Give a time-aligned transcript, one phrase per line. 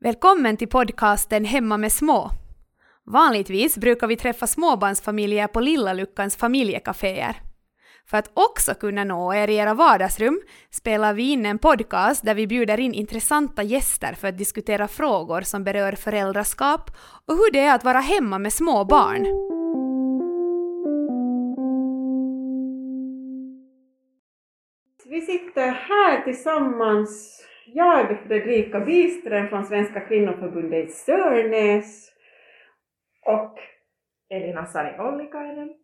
[0.00, 2.30] Välkommen till podcasten Hemma med små.
[3.06, 7.36] Vanligtvis brukar vi träffa småbarnsfamiljer på Lilla Luckans familjekaféer.
[8.10, 10.40] För att också kunna nå er i era vardagsrum
[10.70, 15.40] spelar vi in en podcast där vi bjuder in intressanta gäster för att diskutera frågor
[15.40, 16.90] som berör föräldraskap
[17.26, 19.26] och hur det är att vara hemma med små barn.
[25.10, 27.42] Vi sitter här tillsammans,
[27.74, 32.12] jag Fredrika Biström från Svenska kvinnoförbundet i Sörnäs
[33.26, 33.58] och
[34.28, 35.74] Elina Sari Ollikainen.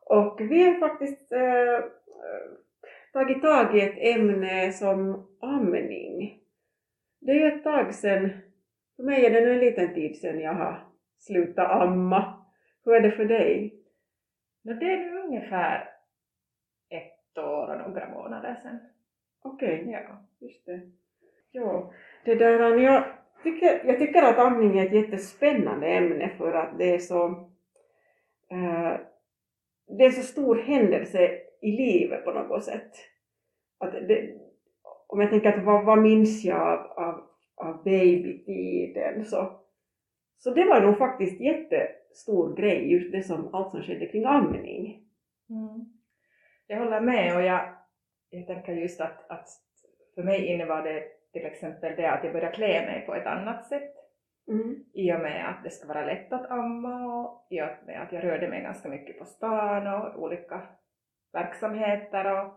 [0.00, 1.84] Och vi har faktiskt äh,
[3.12, 6.40] tagit tag i ett ämne som amning.
[7.20, 8.30] Det är ju ett tag sedan,
[8.96, 12.46] för mig är det nu en liten tid sedan jag har slutat amma.
[12.84, 13.82] Hur är det för dig?
[14.62, 15.88] No, det är nu ungefär
[16.88, 18.78] ett år och några månader sedan.
[19.46, 20.26] Okej, Ja.
[20.38, 20.80] just det.
[21.52, 21.92] Jo,
[22.24, 23.04] det där, jag,
[23.42, 27.26] tycker, jag tycker att amning är ett jättespännande ämne för att det är så
[28.50, 28.96] äh,
[29.88, 31.30] det är en så stor händelse
[31.60, 32.90] i livet på något sätt.
[33.78, 34.34] Att det,
[35.06, 39.60] om jag tänker att vad, vad minns jag av, av, av babytiden så,
[40.38, 45.02] så det var nog faktiskt jättestor grej just det som allt som skedde kring amning.
[45.50, 45.84] Mm.
[46.66, 47.75] Jag håller med och jag,
[48.36, 49.48] jag tänker just att, att
[50.14, 53.68] för mig innebar det till exempel det att jag började klä mig på ett annat
[53.68, 53.96] sätt
[54.48, 54.84] Mm.
[54.92, 58.12] i och med att det ska vara lätt att amma och i och med att
[58.12, 60.62] jag rörde mig ganska mycket på stan och olika
[61.32, 62.52] verksamheter och,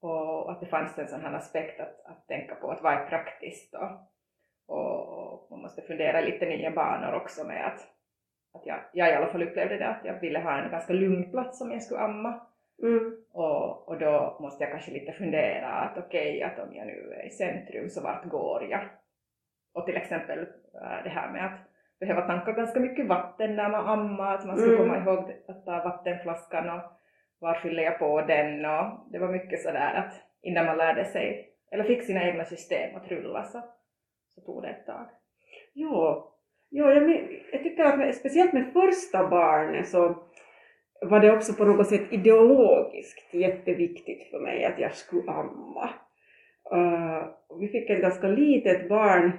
[0.00, 3.06] och att det fanns en sån här aspekt att, att tänka på att vad är
[3.06, 3.90] praktiskt och,
[4.76, 7.80] och man måste fundera lite nya banor också med att,
[8.54, 11.30] att jag, jag i alla fall upplevde det att jag ville ha en ganska lugn
[11.30, 12.47] plats som jag skulle amma
[12.82, 13.16] Mm.
[13.32, 17.26] och, och då måste jag kanske lite fundera att okej, att om jag nu är
[17.26, 18.80] i centrum så vart går jag?
[19.74, 21.60] Och till exempel äh, det här med att
[22.00, 24.78] behöva tanka ganska mycket vatten när man ammar, att man ska Mm.
[24.78, 26.82] komma ihåg att ta vattenflaskan och
[27.40, 31.48] var fyller jag på den och det var mycket sådär att innan man lärde sig
[31.72, 33.62] eller fick sina egna system att rulla så,
[34.34, 35.06] så tog det ett tag.
[35.74, 36.24] Jo,
[36.70, 37.10] jo jag,
[37.52, 40.14] jag tycker att speciellt med första barnet så
[41.00, 45.90] var det också på något sätt ideologiskt jätteviktigt för mig att jag skulle amma.
[46.72, 47.28] Uh,
[47.60, 49.32] vi fick ett ganska litet barn.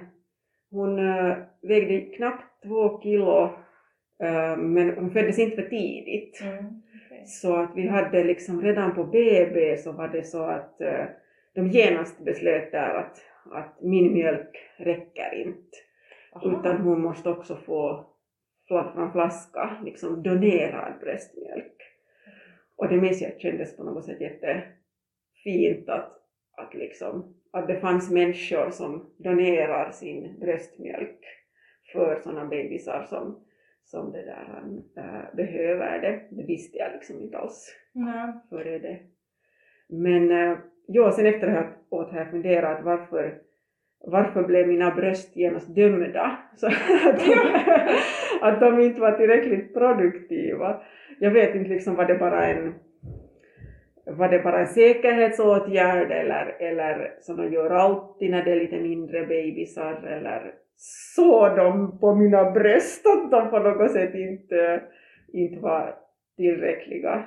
[0.70, 6.40] Hon uh, vägde knappt två kilo uh, men hon föddes inte för tidigt.
[6.40, 7.24] Okay.
[7.26, 10.78] Så att vi hade liksom redan på BB så var det så att
[11.54, 13.18] de genast beslöt där att,
[13.52, 15.76] att min mjölk räcker inte.
[16.42, 18.09] Utan hon måste också få
[18.78, 21.76] från flaska, liksom donerad bröstmjölk.
[22.76, 26.12] Och det minns jag kändes på något sätt jättefint att,
[26.56, 31.24] att, liksom, att det fanns människor som donerar sin bröstmjölk
[31.92, 33.44] för sådana bebisar som,
[33.84, 34.62] som det där,
[34.96, 36.22] äh, behöver det.
[36.30, 38.32] Det visste jag liksom inte alls Nej.
[38.50, 38.98] före det.
[39.88, 43.42] Men äh, ja, sen efteråt har jag funderat varför
[44.06, 46.38] varför blev mina bröst genast dömda?
[46.56, 46.74] Så att,
[47.26, 47.34] de,
[48.40, 50.80] att de inte var tillräckligt produktiva.
[51.18, 52.74] Jag vet inte liksom var det bara en
[54.04, 58.76] var det bara en säkerhetsåtgärd eller, eller som de gör alltid när det är lite
[58.76, 60.54] mindre bebisar eller
[61.16, 64.82] såg de på mina bröst att de på något sätt inte,
[65.32, 65.94] inte var
[66.36, 67.24] tillräckliga.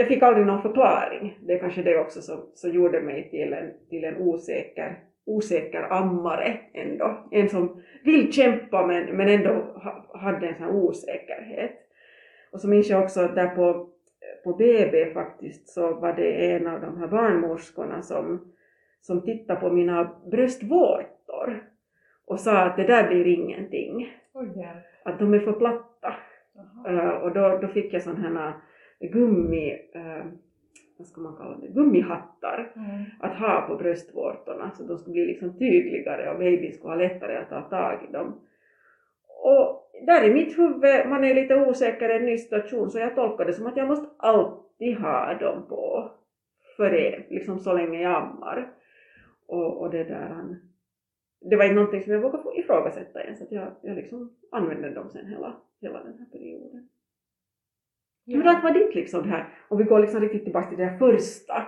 [0.00, 1.38] Jag fick aldrig någon förklaring.
[1.40, 5.92] Det är kanske det också som, som gjorde mig till en, till en osäker, osäker
[5.92, 7.28] ammare ändå.
[7.30, 11.76] En som vill kämpa men, men ändå ha, hade en sån här osäkerhet.
[12.52, 13.88] Och så minns jag också att där på,
[14.44, 18.52] på BB faktiskt så var det en av de här barnmorskorna som,
[19.00, 21.64] som tittade på mina bröstvårtor
[22.26, 24.12] och sa att det där blir ingenting.
[24.34, 24.72] Oj, ja.
[25.04, 26.14] Att de är för platta.
[26.88, 28.52] Uh, och då, då fick jag sån här
[29.06, 30.24] gummi, uh,
[30.96, 33.04] vad ska man kalla det, gummihattar Mm.
[33.20, 37.36] att ha på bröstvårtorna så de skulle bli liksom tydligare och babyn skulle ha lättare
[37.36, 38.40] att ta tag i dem.
[39.44, 43.14] Och där i mitt huvud, man är lite osäker i en ny situation så jag
[43.14, 46.10] tolkar det som att jag måste alltid ha dem på
[46.76, 48.72] för det, liksom så länge jag ammar.
[49.46, 50.56] Och, och det där,
[51.40, 55.10] det var inte någonting som jag vågade ifrågasätta ens, att jag, jag liksom använde dem
[55.10, 56.88] sen hela, hela den här perioden.
[58.38, 60.84] Men att var ditt liksom det här, om vi går liksom riktigt tillbaka till det
[60.84, 61.66] här första,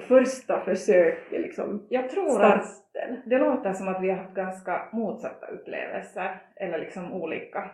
[0.00, 3.22] första försöket liksom, Jag tror att starten.
[3.26, 7.70] det låter som att vi har haft ganska motsatta upplevelser, eller liksom olika.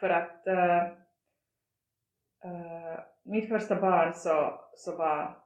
[0.00, 0.78] För att äh,
[2.44, 5.38] äh, mitt första barn så, så var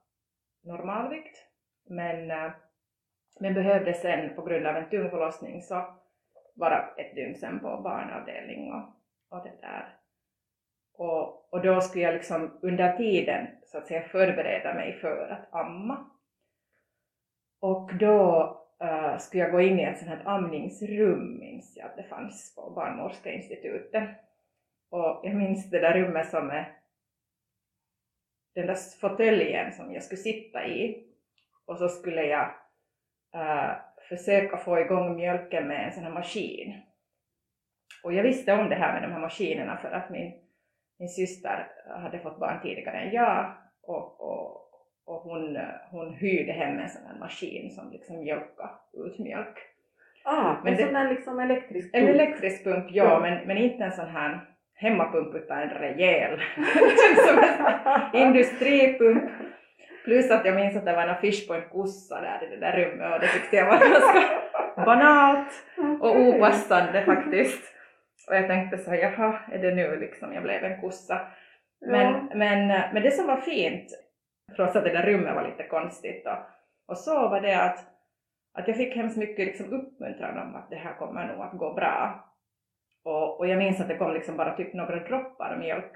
[0.65, 1.37] normalvikt,
[1.89, 2.53] men äh,
[3.41, 5.85] Men behövde sen på grund av en tung förlossning så
[6.55, 8.83] vara ett dygn sen på barnavdelning och,
[9.39, 9.98] och det där.
[10.99, 15.55] Och, och då skulle jag liksom under tiden så att säga förbereda mig för att
[15.55, 16.11] amma.
[17.61, 18.43] Och då
[18.83, 22.55] uh, skulle jag gå in i ett sånt här amningsrum, minns jag att det fanns
[22.55, 24.09] på Barnmorskeinstitutet.
[24.91, 26.77] Och jag minns det där rummet som är
[28.55, 31.07] den där fåtöljen som jag skulle sitta i
[31.67, 32.49] och så skulle jag
[33.37, 33.73] uh,
[34.09, 36.83] försöka få igång mjölken med en sån här maskin.
[38.05, 40.48] Och jag visste om det här med de här maskinerna för att min,
[40.99, 41.67] min syster
[42.03, 44.71] hade fått barn tidigare än jag och, och,
[45.05, 45.59] och hon,
[45.91, 48.71] hon hyrde hem en sån här maskin som liksom mjölkade
[49.07, 49.59] ut mjölk.
[50.25, 52.05] Ah, men en sån där liksom elektrisk pump?
[52.05, 53.21] En elektrisk pump, ja, ja.
[53.21, 54.41] Men, men inte en sån här
[54.75, 56.41] hemmapump utan en rejäl
[58.27, 59.25] industripump.
[60.05, 62.61] Plus att jag minns att det var en affisch på en kossa där i det
[62.61, 64.25] där rummet och det tyckte jag var ganska
[64.77, 65.53] banalt
[66.01, 67.78] och opassande faktiskt.
[68.29, 71.21] Och jag tänkte så här, jaha, är det nu liksom jag blev en kossa?
[71.81, 72.35] Men, ja.
[72.35, 73.91] men, men det som var fint,
[74.57, 76.39] trots att det där rummet var lite konstigt och,
[76.87, 77.79] och så var det att,
[78.55, 81.75] att jag fick hemskt mycket liksom uppmuntran om att det här kommer nog att gå
[81.75, 82.25] bra.
[83.05, 85.93] Och, och jag minns att det kom liksom bara typ några droppar mjölk.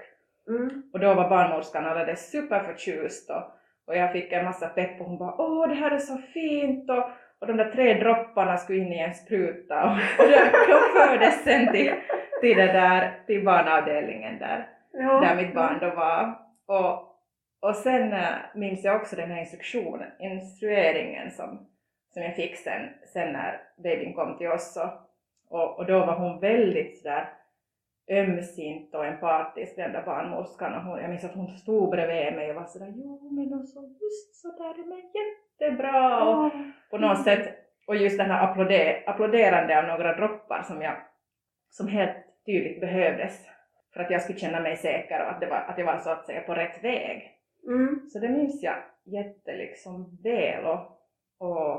[0.47, 0.83] Mm.
[0.93, 3.43] Och då var barnmorskan alldeles superförtjust och,
[3.87, 6.89] och jag fick en massa pepp och hon bara åh det här är så fint
[6.89, 7.09] och,
[7.43, 9.91] och de där tre dropparna skulle in i en spruta och,
[10.23, 10.37] och de,
[10.67, 11.93] de fördes sen till,
[12.41, 15.19] till, det där, till barnavdelningen där, ja.
[15.19, 16.39] där mitt barn då var.
[16.65, 17.17] Och,
[17.69, 21.67] och sen äh, minns jag också den här instruktionen, instrueringen som,
[22.13, 24.77] som jag fick sen, sen när babyn kom till oss.
[24.77, 27.29] Och, och, och då var hon väldigt sådär
[28.11, 32.49] ömsint och empatisk den där barnmorskan och hon, jag minns att hon stod bredvid mig
[32.49, 36.51] och var sådär jo men så just sådär, men jättebra och
[36.89, 40.95] på något sätt och just den här applåder, applåderande av några droppar som jag
[41.69, 43.47] som helt tydligt behövdes
[43.93, 46.09] för att jag skulle känna mig säker och att, det var, att jag var så
[46.09, 47.31] att säga på rätt väg.
[47.67, 48.09] Mm.
[48.09, 50.99] Så det minns jag jätte liksom väl och,
[51.37, 51.77] och,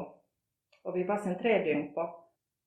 [0.83, 2.25] och vi var sen tre dygn på,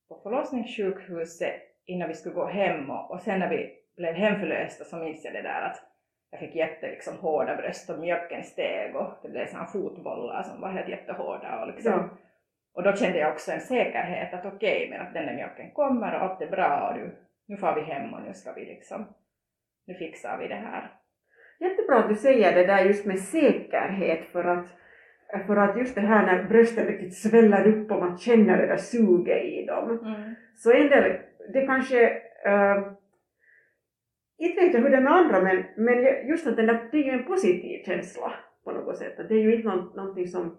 [0.09, 4.97] på förlossningssjukhuset innan vi skulle gå hem och, och sen när vi blev hemförlösta så
[4.97, 5.83] minns jag det där att
[6.31, 10.61] jag fick jätte liksom, hårda bröst och mjölken steg och det blev sådana fotbollar som
[10.61, 12.09] var helt jättehårda och liksom ja.
[12.73, 15.71] och då kände jag också en säkerhet att okej okay, men att den där mjölken
[15.71, 17.15] kommer och allt är bra och nu,
[17.47, 19.05] nu får vi hem och nu ska vi liksom
[19.87, 20.91] nu fixar vi det här.
[21.59, 24.67] Jättebra att du säger det där just med säkerhet för att
[25.47, 28.77] för att just det här när brösten riktigt sväller upp och man känner det där
[28.77, 29.89] suget i dem.
[29.89, 30.35] Mm.
[30.55, 31.17] Så en del,
[31.53, 32.09] det kanske,
[32.47, 32.93] uh,
[34.37, 36.97] inte vet jag hur det är med andra men, men just att den där, det
[36.97, 38.33] är ju en positiv känsla
[38.63, 39.19] på något sätt.
[39.19, 40.57] Att det är ju inte något, någonting som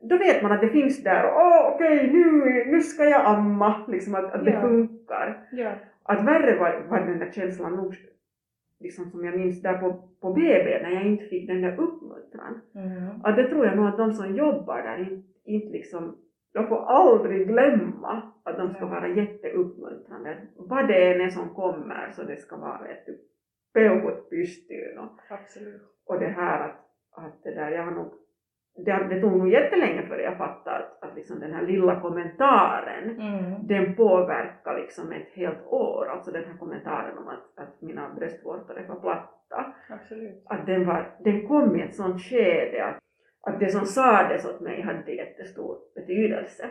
[0.00, 3.26] då vet man att det finns där och åh okej okay, nu, nu ska jag
[3.26, 4.60] amma, liksom att, att det ja.
[4.60, 5.48] funkar.
[5.52, 5.72] Ja.
[6.02, 7.96] Att värre var, var den där känslan nog
[8.80, 12.60] liksom som jag minns där på, på BB när jag inte fick den där uppmuntran.
[12.74, 13.20] Mm.
[13.22, 16.16] Att det tror jag nog att de som jobbar där inte, inte liksom,
[16.56, 20.36] de får aldrig glömma att de ska vara jätteuppmuntrande.
[20.56, 23.18] Vad det än är som kommer så det ska vara vet du,
[23.74, 25.82] peukut pystyyn och, Absolut.
[26.06, 26.80] och det här att,
[27.16, 28.12] att det där, jag har nog
[28.84, 33.20] det, det tog nog jättelänge för jag fattade att, att liksom den här lilla kommentaren
[33.20, 33.66] mm.
[33.66, 38.78] den påverkar liksom ett helt år, alltså den här kommentaren om att, att mina bröstvårtor
[38.78, 39.74] är för platta.
[39.88, 40.42] Absolut.
[40.46, 42.98] Att den, var, den kom i ett sånt skede att,
[43.46, 46.70] att det som sades åt mig hade jättestor betydelse.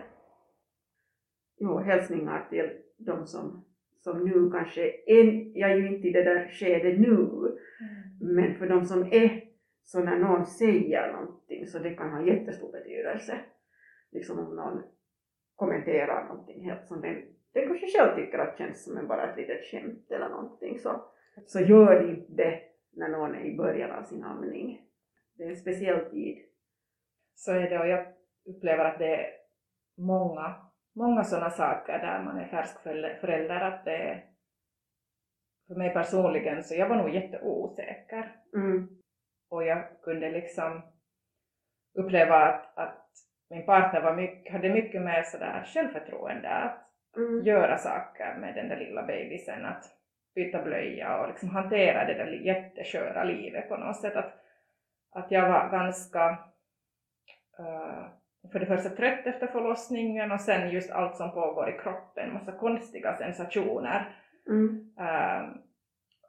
[1.58, 3.66] Jo, hälsningar till de som,
[4.00, 8.36] som nu kanske, en, jag är ju inte i det där skedet nu, mm.
[8.36, 9.44] men för de som är
[9.84, 13.40] så när någon säger någonting så det kan ha jättestor betydelse.
[14.12, 14.84] Liksom om någon
[15.56, 17.22] kommenterar någonting helt som den,
[17.54, 21.06] den kanske själv tycker att känns som en bara ett litet skämt eller någonting så,
[21.46, 22.62] så gör inte det
[22.94, 24.82] när någon är i början av sin amning.
[25.38, 26.45] Det är en speciell tid.
[27.36, 28.06] Så är det och jag
[28.46, 29.32] upplever att det är
[29.98, 30.56] många,
[30.96, 32.82] många sådana saker där man är färsk
[33.22, 34.26] förälder att det är
[35.68, 38.36] för mig personligen så jag var nog jätteosäker.
[38.56, 38.96] Mm
[39.50, 40.82] och jag kunde liksom
[42.00, 43.08] uppleva att, att
[43.50, 46.88] min partner var mycket, hade mycket mer sådär självförtroende att
[47.18, 47.46] mm.
[47.46, 49.84] göra saker med den där lilla bebisen, att
[50.36, 54.16] byta blöja och liksom hantera det där jättesköra livet på något sätt.
[54.16, 54.34] Att,
[55.12, 56.38] att jag var ganska
[58.52, 62.52] för det första trött efter förlossningen och sen just allt som pågår i kroppen, massa
[62.52, 64.16] konstiga sensationer.
[64.48, 64.92] Mm.
[65.00, 65.58] Uh,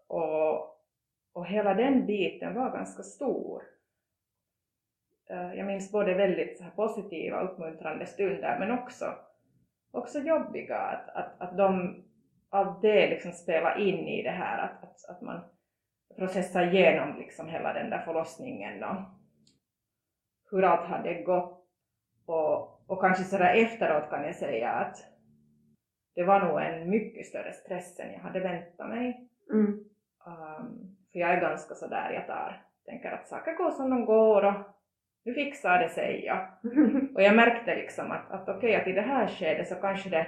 [0.09, 0.77] och
[1.37, 3.63] och hela den biten var ganska stor.
[5.31, 9.15] eh, jag minns både väldigt så här positiva uppmuntrande stunder men också,
[9.93, 12.03] också jobbiga, att, att, att de,
[12.51, 15.41] allt det liksom spelar in i det här, att, att, att man
[16.17, 18.97] processar igenom liksom hela den där förlossningen och
[20.51, 21.67] hur allt hade gått
[22.27, 24.97] och, och kanske sådär efteråt kan jag säga att
[26.15, 29.31] det var nog en mycket större stress än jag hade väntat mig.
[29.53, 29.67] Mm.
[30.27, 34.45] Um, för jag är ganska sådär, jag tar, tänker att saker går som de går
[34.45, 34.55] och
[35.25, 36.25] nu fixar det sig.
[36.25, 36.49] Ja.
[37.15, 40.11] Och jag märkte liksom att, att okej, okay, att i det här skedet så kanske
[40.11, 40.27] det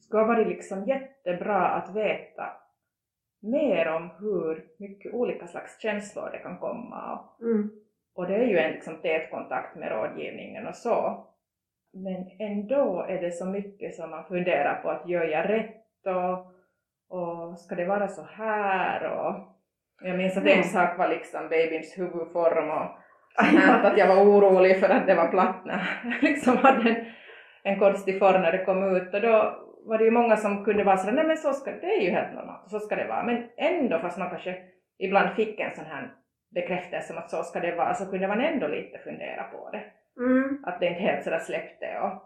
[0.00, 2.52] skulle ha varit liksom jättebra att veta
[3.40, 7.28] mer om hur mycket olika slags känslor det kan komma.
[7.40, 7.70] Mm.
[8.14, 11.26] Och det är ju en liksom tät kontakt med rådgivningen och så.
[11.92, 16.46] Men ändå är det så mycket som man funderar på att gör jag rätt och,
[17.18, 19.34] och ska det vara så här och
[20.02, 22.88] jag minns att en sak var liksom babyns huvudform och
[23.66, 27.06] sånt att jag var orolig för att det var platt när jag liksom hade en,
[27.62, 30.84] en konstig form när det kom ut och då var det ju många som kunde
[30.84, 33.22] vara sådär, nej men så ska, det är ju helt normalt, så ska det vara.
[33.22, 34.56] Men ändå, fast man kanske
[34.98, 36.12] ibland fick en sån här
[36.54, 39.84] bekräftelse om att så ska det vara, så kunde man ändå lite fundera på det.
[40.16, 40.64] Mm.
[40.64, 41.98] Att det inte helt sådär släppte.
[41.98, 42.22] Och,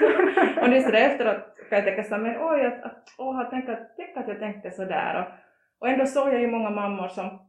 [0.61, 3.95] och nu sådär efteråt kan jag tänka såhär, men oj, att, att, åh, tänk, att,
[3.97, 5.19] tänk att jag tänkte sådär.
[5.21, 5.33] Och,
[5.81, 7.39] och ändå såg jag ju många mammor som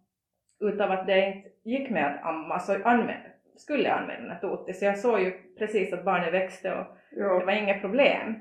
[0.60, 4.72] utav att det inte gick med att amma så använde, skulle använda Tutti.
[4.72, 7.44] Så jag såg ju precis att barnet växte och det Ja.
[7.44, 8.34] var inget problem.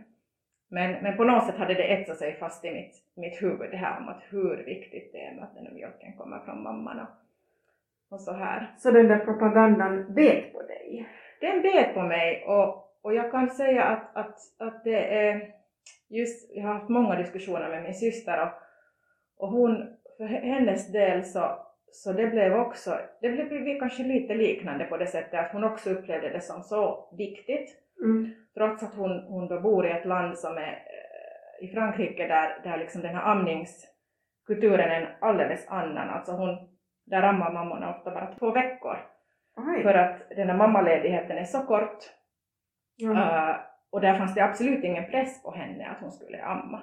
[0.69, 3.77] Men, men på något sätt hade det etsat sig fast i mitt, mitt huvud det
[3.77, 7.07] här om att hur viktigt det är med att den mjölken kommer från mamman och,
[8.09, 8.67] och så här.
[8.77, 11.07] Så den där propagandan vet på dig.
[11.41, 15.51] Den bet på mig och, och jag kan säga att, att, att det är
[16.09, 18.51] just, jag har haft många diskussioner med min syster och,
[19.37, 21.59] och hon, för hennes del så,
[21.91, 25.89] så det blev också, det blev kanske lite liknande på det sättet att hon också
[25.89, 28.31] upplevde det som så viktigt Mm.
[28.53, 32.59] trots att hon, hon då bor i ett land som är eh, i Frankrike där,
[32.63, 36.09] där liksom den här amningskulturen är en alldeles annan.
[36.09, 36.57] Alltså hon,
[37.05, 38.97] där ammar mammorna ofta bara två veckor
[39.55, 39.83] Oj.
[39.83, 41.97] för att den här mammaledigheten är så kort
[42.95, 43.11] Ja.
[43.11, 43.55] eh,
[43.91, 46.81] och där fanns det absolut ingen press på henne att hon skulle amma.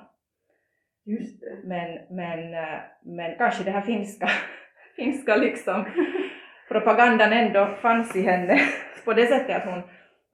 [1.05, 1.69] Just det.
[1.69, 4.29] Men, men, eh, men kanske det här finska,
[4.97, 5.85] finska liksom
[6.69, 8.59] propagandan ändå fanns i henne
[9.05, 9.83] på det sättet att hon,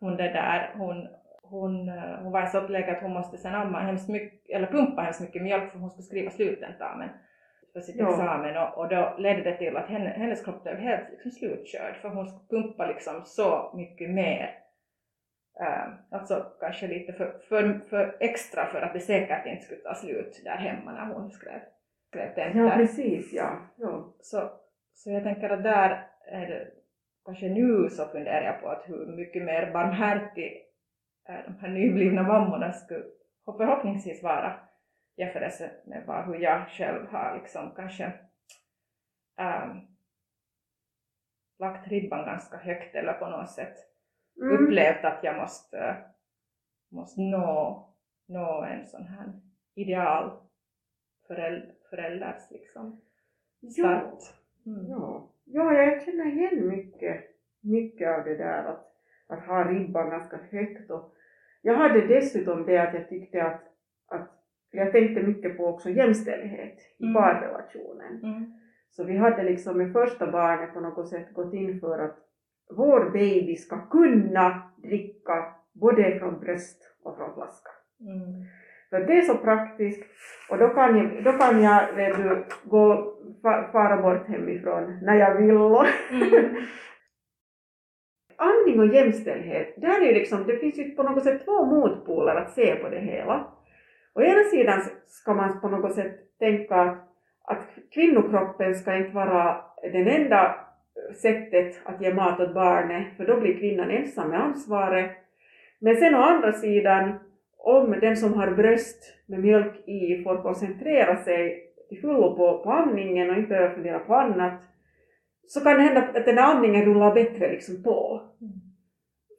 [0.00, 1.08] hon det där, hon,
[1.42, 4.66] hon, eh, hon var i så upplägg att hon måste sen amma hemskt mycket, eller
[4.66, 7.08] pumpa hemskt mycket mjölk för hon skulle skriva sluttentamen
[7.72, 8.10] för sitt Ja.
[8.10, 11.96] examen och, och då ledde det till att henne, hennes kropp blev helt liksom slutkörd
[12.02, 14.50] för hon skulle pumpa liksom så mycket mer
[16.10, 20.40] alltså kanske lite för, för, för extra för att det säkert inte skulle ta slut
[20.44, 21.60] där hemma när hon skrev,
[22.08, 22.66] skrev tentor.
[22.66, 23.58] Ja, precis ja.
[23.76, 24.14] ja.
[24.20, 24.50] så,
[24.94, 26.70] så jag tänker att där är det,
[27.24, 30.62] kanske nu så funderar jag på att hur mycket mer barmhärtig
[31.28, 33.04] eh, de här nyblivna mammorna skulle
[33.44, 34.60] förhoppningsvis vara
[35.16, 38.12] jämförelse med vad, hur jag själv har liksom kanske
[39.38, 39.80] ehm,
[41.58, 43.89] lagt ribban ganska högt eller på något sätt
[44.40, 44.64] Mm.
[44.64, 45.96] upplevt att jag måste,
[46.88, 47.88] måste nå,
[48.28, 49.32] nå en sån här
[49.74, 50.30] ideal
[51.26, 53.00] förälders, förälders liksom
[53.60, 53.70] Ja.
[53.70, 54.34] start.
[54.66, 54.88] Mm.
[54.90, 55.28] Ja.
[55.44, 57.24] ja, jag känner igen mycket,
[57.60, 58.86] mycket av det där att,
[59.26, 60.90] att ha ribban ganska högt.
[60.90, 61.14] Och
[61.62, 63.62] jag hade dessutom det att jag tyckte att,
[64.08, 64.28] att
[64.70, 67.14] jag tänkte mycket på också jämställdhet i Mm.
[67.14, 68.20] parrelationen.
[68.24, 68.52] Mm.
[68.90, 72.16] Så vi hade liksom med första barnet på något sätt gått in för att
[72.70, 77.70] vår baby ska kunna dricka både från bröst och från flaska.
[78.00, 78.44] Mm.
[78.90, 80.02] För det är så praktiskt
[80.50, 83.14] och då kan jag, då kan jag vet du, gå,
[83.72, 85.50] fara bort hemifrån när jag vill.
[85.50, 86.56] Mm.
[88.36, 92.50] Andning och jämställdhet, där är liksom, det finns ju på något sätt två motpoler att
[92.50, 93.46] se på det hela.
[94.14, 96.98] Å ena sidan ska man på något sätt tänka att,
[97.44, 100.54] att kvinnokroppen ska inte vara den enda
[101.22, 105.10] sättet att ge mat åt barnet, för då blir kvinnan ensam med ansvaret.
[105.78, 107.18] Men sen å andra sidan,
[107.58, 112.72] om den som har bröst med mjölk i får koncentrera sig till fullo på, på
[112.72, 114.60] amningen och inte behöver fundera på annat,
[115.46, 118.22] så kan det hända att den där amningen rullar bättre liksom på.
[118.40, 118.52] Mm.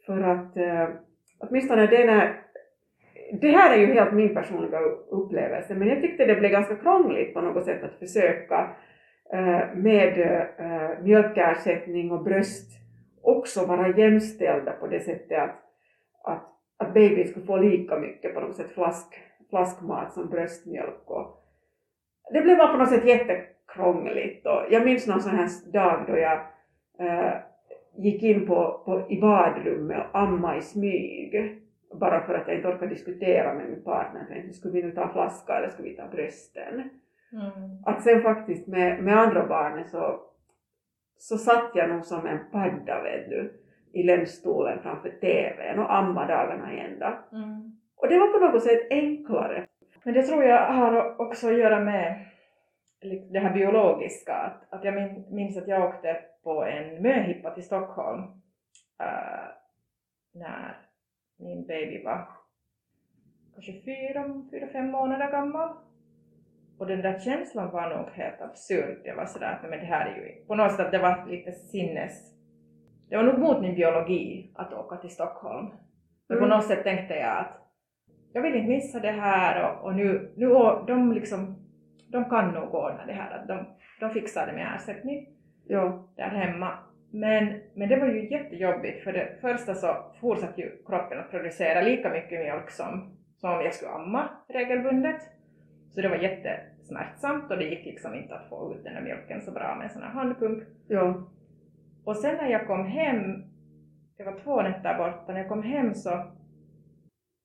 [0.06, 0.96] För att eh,
[1.40, 2.42] åtminstone den är,
[3.42, 4.80] det här är ju helt min personliga
[5.10, 8.70] upplevelse, men jag tyckte det blev ganska krångligt på något sätt att försöka
[9.34, 10.20] Eh, med
[10.58, 12.72] eh, mjölkersättning och bröst
[13.22, 15.56] också vara jämställda på det sättet att,
[16.24, 16.44] att,
[16.78, 21.04] att babyn skulle få lika mycket på något sätt flask, flaskmat som bröstmjölk.
[21.06, 21.44] Och
[22.34, 26.18] det blev bara på något sätt jättekrångligt och jag minns någon sån här dag då
[26.18, 26.40] jag
[27.00, 27.34] äh,
[27.98, 31.62] gick in på, på, i badrummet och amma i smyg
[31.94, 34.50] bara för att jag inte orkade diskutera med min partner.
[34.52, 36.90] Skulle vi nu ta flaska eller skulle vi ta brösten?
[37.34, 37.84] Mm.
[37.86, 40.20] Att sen faktiskt med, med andra barnen så,
[41.18, 43.62] så satt jag nog som en padda vet du,
[43.94, 47.24] i länsstolen framför TVn och amma dagarna i ända.
[47.32, 47.78] Mm.
[47.96, 49.66] Och det var på något sätt enklare.
[50.04, 52.26] Men det tror jag har också att göra med
[53.32, 54.34] det här biologiska.
[54.34, 58.22] Att, att jag minns att jag åkte på en möhippa till Stockholm
[59.00, 59.48] äh,
[60.34, 60.78] när
[61.40, 62.28] min baby var
[63.54, 65.70] kanske fyra, fyra, fem månader gammal.
[66.82, 68.98] Och den där känslan var nog helt absurd.
[69.04, 71.52] Det var sådär att men det här är ju på något sätt det var lite
[71.52, 72.34] sinnes...
[73.10, 75.70] Det var nog mot min biologi att åka till Stockholm.
[76.30, 76.50] Men mm.
[76.50, 77.58] på något sätt tänkte jag att
[78.34, 80.48] jag vill inte missa det här och, och nu, nu
[80.88, 81.56] de liksom,
[82.12, 83.66] de kan nog ordna det här, att de,
[84.00, 85.28] de fixar det med ersättning
[85.68, 86.10] ja.
[86.16, 86.78] där hemma.
[87.12, 91.82] Men, men det var ju jättejobbigt för det första så fortsatte ju kroppen att producera
[91.82, 95.22] lika mycket mjölk som, som om jag skulle amma regelbundet.
[95.92, 96.18] Så det var
[96.92, 99.86] jättesmärtsamt och det gick liksom inte att få ut den där mjölken så bra med
[99.86, 100.64] en sån här handpump.
[100.88, 101.24] Ja.
[102.06, 103.44] Och sen när jag kom hem,
[104.18, 106.32] det var två nätter borta, när jag kom hem så,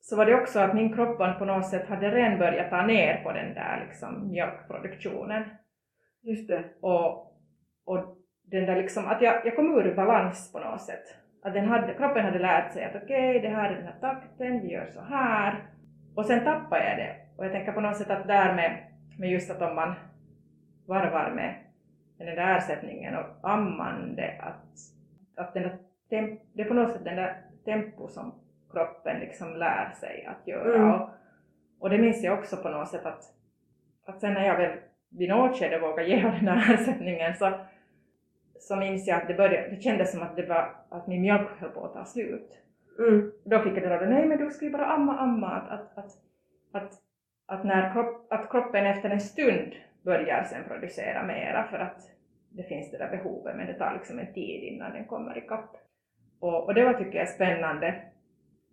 [0.01, 3.23] så var det också att min kropp på något sätt hade redan börjat ta ner
[3.23, 5.45] på den där liksom mjölkproduktionen.
[6.23, 6.65] Just det.
[6.81, 7.33] Och,
[7.87, 8.17] och
[8.51, 11.05] den där liksom, att jag, jag kom ur balans på något sätt.
[11.43, 14.01] Att den hade, kroppen hade lärt sig att okej, okay, det här är den här
[14.01, 15.69] takten, vi gör så här.
[16.15, 17.17] Och sen tappade jag det.
[17.37, 18.55] Och jag tänker på något sätt att där
[19.19, 19.95] med just att om man
[20.87, 21.55] varvar med,
[22.19, 24.79] med den där ersättningen och ammande, att,
[25.37, 25.79] att den där
[26.11, 28.35] temp, det är på något sätt den där tempo som
[28.71, 30.77] kroppen liksom lär sig att göra.
[30.77, 30.91] Mm.
[30.91, 31.09] Och,
[31.79, 33.23] och det minns jag också på något sätt att,
[34.05, 37.53] att sen när jag väl vid något skede vågade ge den här ersättningen så
[38.59, 41.49] så minns jag att det, började, det kändes som att, det var, att min mjölk
[41.59, 42.59] höll på att ta slut.
[42.99, 43.33] Mm.
[43.45, 45.51] Då fick jag det rådet, nej men du ska ju bara amma, amma.
[45.51, 46.13] Att, att, att,
[46.73, 46.93] att,
[47.47, 52.11] att, när kropp, att kroppen efter en stund börjar sen producera mera för att
[52.49, 55.77] det finns det där behovet men det tar liksom en tid innan den kommer ikapp.
[56.41, 58.03] Och, och det var tycker jag spännande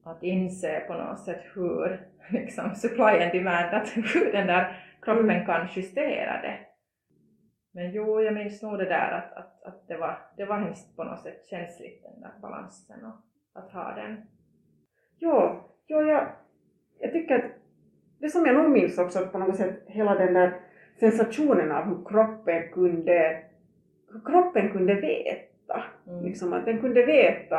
[0.04, 5.30] att inse på något sätt hur liksom supply and demand, att hur den där kroppen
[5.30, 5.46] mm.
[5.46, 6.60] kan justera det.
[7.72, 10.96] Men jo, jag minns nog det där att, att, att det, var, det var hemskt
[10.96, 13.16] på något sätt känsligt den där balansen och
[13.54, 14.28] att ha den.
[15.18, 16.28] Jo, jo jag,
[17.00, 17.52] jag tycker att
[18.24, 20.54] det som jag nog minns också på något sätt hela den där
[21.00, 23.38] sensationen av hur kroppen kunde,
[24.14, 25.84] hur kroppen kunde veta.
[26.08, 26.26] Mm.
[26.26, 27.58] Liksom att den kunde veta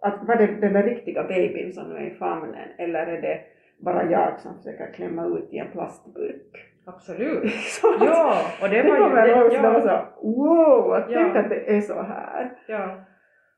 [0.00, 3.40] att var det den där riktiga babyn som nu är i famnen eller är det
[3.78, 6.72] bara jag som försöker klämma ut i en plastburk.
[6.86, 7.52] Absolut.
[8.00, 9.34] ja, och det, det var ju...
[9.34, 9.72] Det, också, ja.
[9.72, 11.18] var så wow, att ja.
[11.18, 12.52] tänk att det är så här.
[12.68, 13.04] Ja,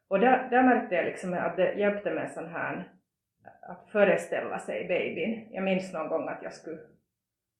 [0.08, 2.88] och där, där märkte jag liksom att det hjälpte med sån här
[3.62, 5.48] att föreställa sig babyn.
[5.50, 6.78] Jag minns någon gång att jag skulle,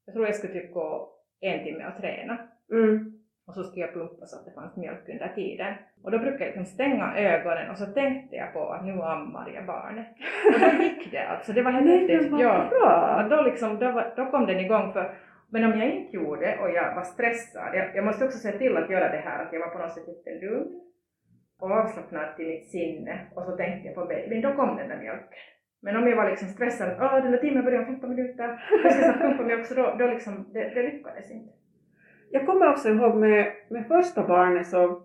[0.06, 2.38] jag tror jag skulle typ gå en timme och träna.
[2.70, 3.12] Mm.
[3.46, 5.74] Och så skulle jag pumpa så att det fanns mjölk under tiden.
[6.02, 9.50] Och då brukade jag liksom stänga ögonen och så tänkte jag på att nu ammar
[9.54, 10.06] jag barnet.
[10.54, 12.40] Och då gick det alltså, det var helt häftigt.
[12.40, 13.26] Ja, bra.
[13.30, 15.14] Då, liksom, då, då kom den igång för
[15.50, 18.76] men om jag inte gjorde och jag var stressad, jag, jag måste också se till
[18.76, 20.80] att göra det här att jag var på något sätt lite lugn
[21.60, 24.98] och avslappnad till mitt sinne och så tänkte jag på babyn, då kom den där
[24.98, 25.38] mjölken.
[25.82, 28.92] Men om jag var liksom stressad, åh den där timmen börjar om 15 minuter, jag
[28.92, 31.52] ska snart pumpa mjölk, så då, då liksom, det, det lyckades inte.
[32.30, 35.02] Jag kommer också ihåg med, med första barnet så,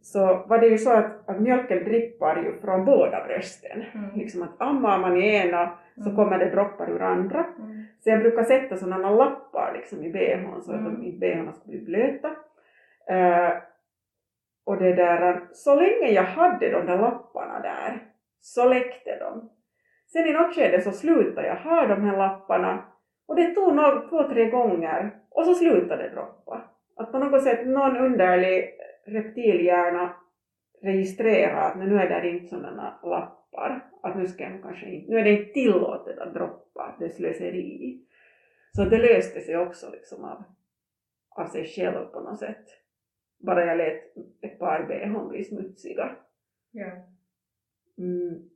[0.00, 3.84] så var det ju så att, att mjölken drippar ju från båda brösten.
[3.94, 4.10] Mm.
[4.14, 6.16] Liksom att ammar man i ena så Mm.
[6.16, 7.44] kommer det droppar ur andra.
[7.58, 7.84] Mm.
[8.00, 11.02] Så jag brukar sätta sådana lappar liksom i bhn så att Mm.
[11.02, 12.28] inte bhn ska bli blöta.
[13.08, 13.52] Eh,
[14.64, 18.02] och det där, så länge jag hade de där lapparna där
[18.40, 19.50] så läckte de.
[20.12, 22.84] Sen i något skede så slutade jag ha de här lapparna
[23.26, 26.70] och det tog nog två, tre gånger och så slutade det droppa.
[26.96, 28.70] Att på något sätt någon underlig
[29.06, 30.14] reptilhjärna
[30.82, 35.18] registrera att nu är det inte sådana lappar, att nu ska jag kanske inte, nu
[35.18, 38.04] är det inte tillåtet att droppa, det är slöseri.
[38.72, 40.44] Så det löste sig också liksom av,
[41.28, 42.64] av sig själv på något sätt.
[43.38, 44.02] Bara jag lät
[44.40, 46.16] ett par bhn bli smutsiga.
[46.70, 46.90] Ja.
[47.98, 48.50] Mm.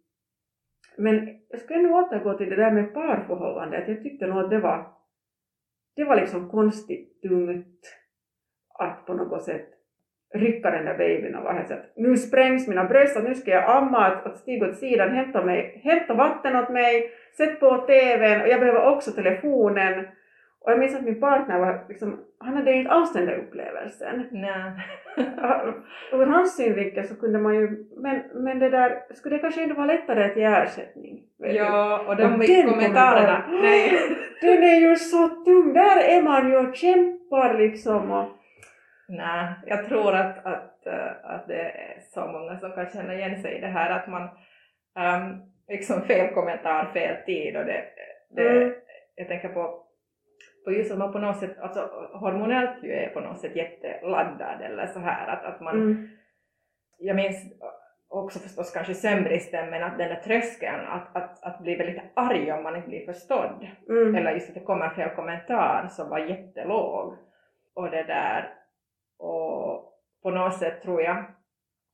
[0.97, 3.89] Men jag ska ändå återgå till det där med parförhållandet.
[3.89, 4.87] Jag tyckte nog att det var,
[5.97, 7.99] det var liksom konstigt tungt
[8.79, 9.69] att på något sätt
[10.35, 13.35] rycka den där babyn och vara helt så att nu sprängs mina bröst, att nu
[13.35, 17.61] ska jag amma, att, att stiga åt sidan, hämta, mig, hämta vatten åt mig, sätt
[17.61, 20.07] på TVn och jag behöver också telefonen.
[20.65, 24.29] Och jag minns att min partner var liksom, han hade inte alls den där upplevelsen.
[24.31, 24.73] Nej.
[26.13, 29.75] Ur hans synvinkel så kunde man ju, men, men det där, skulle det kanske inte
[29.75, 31.23] vara lättare att ge ersättning?
[31.39, 33.45] Ja, och Och de den kommentarerna.
[33.51, 33.93] Nej.
[34.41, 38.29] Den är ju så tung, där är man ju och kämpar liksom och
[39.09, 43.43] Nej, jag tror att, att, eh, att det är så många som kan känna igen
[43.43, 47.85] sig i det här att man um, liksom fel kommentar, fel tid och det,
[48.37, 48.73] det Mm.
[49.15, 49.85] jag tänker på,
[50.65, 51.81] på just att man på något sätt, alltså
[52.13, 56.09] hormonellt ju är på något sätt jätteladdad eller så här att, att man, mm,
[56.99, 57.53] jag minns
[58.09, 62.53] också förstås kanske sömnbristen men att den där tröskeln att, att, att bli väldigt arg
[62.53, 63.69] om man inte blir förstådd.
[63.89, 67.17] Mm, eller just att det kommer fel kommentar som var jättelåg.
[67.75, 68.55] Och det där,
[69.19, 71.25] och på något sätt tror jag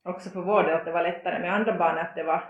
[0.03, 2.43] också för vår del att det var lättare med andra barn att det var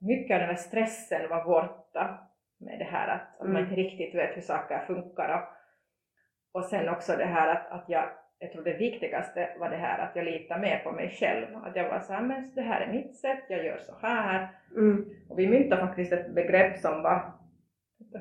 [0.00, 2.18] mycket av den där stressen var borta
[2.58, 3.62] med det här att, att man Mm.
[3.64, 8.04] inte riktigt vet hur saker funkar och, och sen också det här att, att jag,
[8.38, 11.56] jag tror det viktigaste var det här att jag litar mer på mig själv.
[11.56, 14.48] Att jag var så här, men det här är mitt sätt, jag gör så här.
[14.76, 17.32] mm, Och vi myntade faktiskt ett begrepp som var,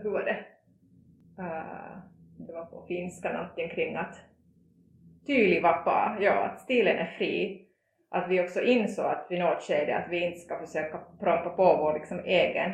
[0.03, 0.45] hur var det?
[1.39, 1.97] Uh,
[2.39, 4.21] det var på finska någonting kring att
[5.27, 7.67] tydlig vapaa, ja att stilen är fri.
[8.09, 11.63] Att vi också insåg att vid något skede att vi inte ska försöka prompa på
[11.77, 12.71] vår liksom egen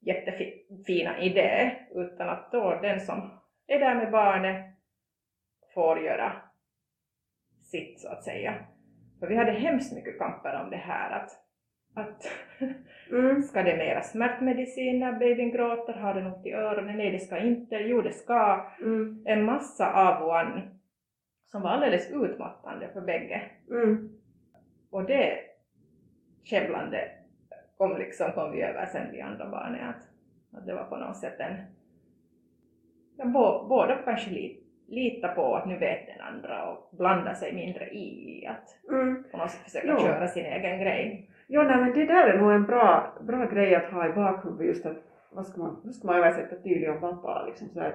[0.00, 3.30] jättefina idé utan att då den som
[3.66, 4.66] är där med barnet
[5.74, 6.32] får göra
[7.62, 8.54] sitt så att säga.
[9.20, 11.30] För vi hade hemskt mycket kamper om det här att,
[11.94, 12.32] att
[13.10, 15.92] mm, Ska det mera smärtmedicin när babyn gråter?
[15.92, 16.96] Har den ont i öronen?
[16.96, 17.76] Nej, det ska inte.
[17.76, 18.70] Jo, det ska.
[18.80, 20.78] mm, En massa av och an
[21.50, 23.42] som var alldeles utmattande för bägge.
[23.70, 24.08] mm,
[24.90, 25.38] Och det
[26.44, 27.10] käbblande
[27.78, 30.08] kom, liksom, kom vi över sen vi andra barnen att,
[30.58, 31.54] att det var på något sätt en...
[33.16, 37.54] Ja, bå, båda kanske li, lita på att nu vet den andra och blanda sig
[37.54, 39.24] mindre i att mm.
[39.30, 39.98] på något sätt försöka Jo.
[39.98, 41.30] köra sin egen grej.
[41.46, 44.66] Jo, nej, men det där är nog en bra, bra grej att ha i bakhuvudet
[44.66, 44.96] just att,
[45.30, 47.94] vad ska man, hur ska man översätta tydlig och pappa liksom så att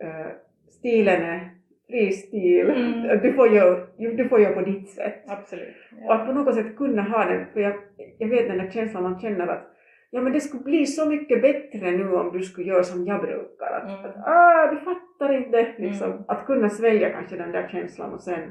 [0.00, 0.26] eh,
[0.70, 1.50] stilen är
[1.92, 3.18] fri stil, Mm.
[3.22, 5.24] du, får göra, du får göra på ditt sätt.
[5.28, 5.74] Absolut.
[6.06, 7.74] Och att på något sätt kunna ha den, för jag,
[8.18, 9.68] jag vet den där känslan man känner att
[10.10, 13.20] ja men det skulle bli så mycket bättre nu om du skulle göra som jag
[13.20, 13.70] brukar.
[13.76, 14.04] Att, Mm.
[14.10, 16.10] att ah, du fattar inte liksom.
[16.12, 16.24] Mm.
[16.28, 18.50] Att kunna svälja kanske den där känslan och sen,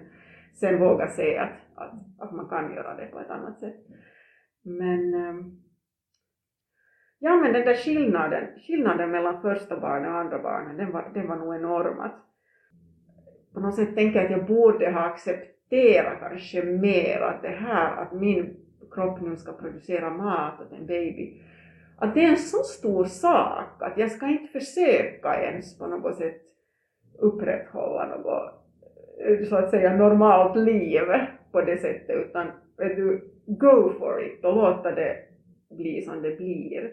[0.60, 3.75] sen våga se att, att, att man kan göra det på ett annat sätt.
[4.63, 5.51] Men ehm,
[7.19, 11.27] ja men den där skillnaden, skillnaden mellan första barnet och andra barnet, den var, den
[11.27, 11.99] var nog enorm.
[11.99, 12.15] Att,
[13.54, 17.98] på något sätt tänker jag att jag borde ha accepterat kanske mer att det här
[17.98, 18.58] att min
[18.92, 21.42] kropp nu ska producera mat åt en baby,
[21.98, 26.18] att det är en så stor sak att jag ska inte försöka ens på något
[26.18, 26.42] sätt
[27.20, 28.54] upprätthålla något
[29.26, 31.02] eh, så att säga normalt liv
[31.52, 35.18] på det sättet utan vet du, go for it och låta det
[35.70, 36.92] bli som det blir.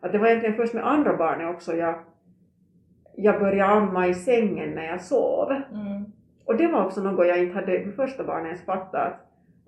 [0.00, 1.94] Att det var egentligen först med andra barnet också jag,
[3.22, 5.50] jag började amma i sängen när jag sov.
[5.50, 6.04] Mm.
[6.44, 9.12] Och det var också något jag inte hade med första barnet ens fattat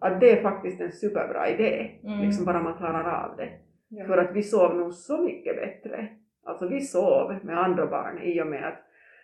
[0.01, 2.21] att, det är faktiskt en superbra idé, Mm.
[2.21, 3.49] liksom bara man klarar av det.
[3.89, 4.05] Ja.
[4.07, 6.09] För att vi sov nog så mycket bättre.
[6.45, 8.79] Alltså vi sov med andra barn i och med att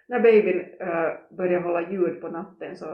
[0.09, 2.87] när babyn äh, började hålla ljud på natten så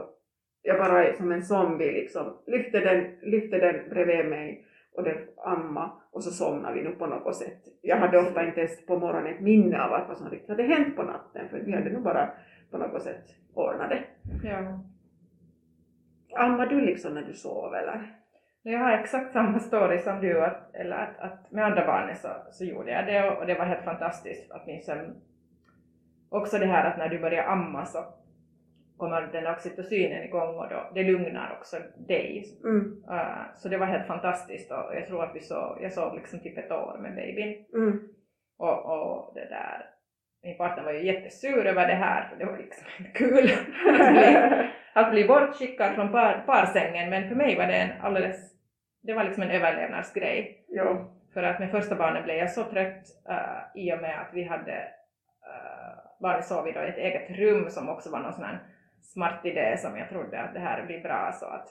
[0.61, 4.65] jag bara som en zombie liksom lyfte den, lyfte den bredvid mig
[4.97, 7.61] och den amma och så somnade vi nu på något sätt.
[7.81, 10.63] Jag hade ofta inte ens på morgonen ett minne av att vad som riktigt hade
[10.63, 12.29] hänt på natten för vi hade nog bara
[12.71, 14.03] på något sätt ordna det.
[14.43, 14.79] Ja.
[16.37, 18.15] Ammar du liksom när du sov eller?
[18.63, 22.27] Jag har exakt samma story som du, att, eller att, att med andra barnen så,
[22.51, 25.21] så gjorde jag det och, och det var helt fantastiskt att min sömn
[26.29, 28.05] också det här att när du börjar amma så
[28.97, 31.77] kommer den oxytocinen igång och då, det lugnar också
[32.07, 32.45] dig.
[32.63, 33.03] Mm.
[33.09, 36.39] Uh, så det var helt fantastiskt och jag tror att vi sov, jag sov liksom
[36.39, 37.65] typ ett år med babyn.
[37.73, 37.99] Mm.
[38.57, 39.85] Och, och det där,
[40.43, 43.51] min partner var ju jättesur över det här för det var liksom inte kul
[43.87, 48.53] att bli, att bli bortskickad från par, parsängen men för mig var det en alldeles,
[49.03, 50.65] det var liksom en överlevnadsgrej.
[50.69, 51.11] Jo.
[51.33, 54.43] För att med första barnet blev jag så trött uh, i och med att vi
[54.43, 58.43] hade uh, barnen sov i då i ett eget rum som också var någon sån
[58.43, 58.59] här
[59.13, 61.67] smart idé som jag trodde att det här blir bra så att,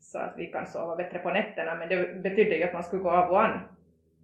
[0.00, 3.02] så att vi kan sova bättre på nätterna men det betydde ju att man skulle
[3.02, 3.60] gå av och an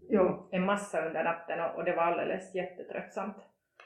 [0.08, 3.36] jo, en massa under natten och, och det var alldeles jättetröttsamt.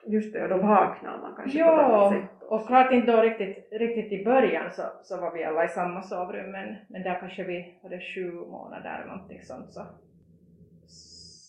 [0.06, 2.42] just det, och då vaknar man kanske på ett annat sätt.
[2.42, 6.02] och klart inte då riktigt, riktigt i början så, så var vi alla i samma
[6.02, 9.86] sovrum men, men där kanske vi hade sju månader eller någonting sånt så,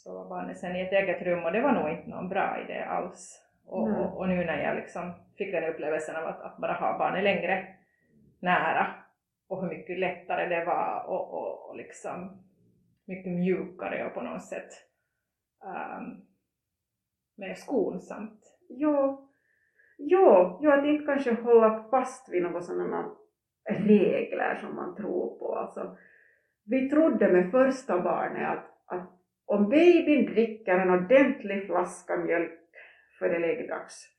[0.04, 2.58] så var barnet sen i ett eget rum och det var nog inte någon bra
[2.64, 3.43] idé alls.
[3.66, 4.00] Och, Nej.
[4.00, 7.24] och, och nu när jag liksom fick den upplevelsen av att, att bara ha barnet
[7.24, 7.68] längre
[8.40, 8.88] nära
[9.48, 12.44] och hur mycket lättare det var och, och, och liksom
[13.06, 14.70] mycket mjukare och på något sätt
[15.64, 16.22] um,
[17.38, 18.42] mer skonsamt.
[18.70, 19.30] Jo,
[19.98, 23.12] jo, jo, att inte kanske hålla fast vid några sådana
[23.70, 25.56] regler som man tror på.
[25.56, 25.98] Alltså,
[26.66, 29.10] vi trodde med första barnet att, att
[29.46, 32.63] om babyn dricker en ordentlig flaska mjölk
[33.24, 34.10] före läggdags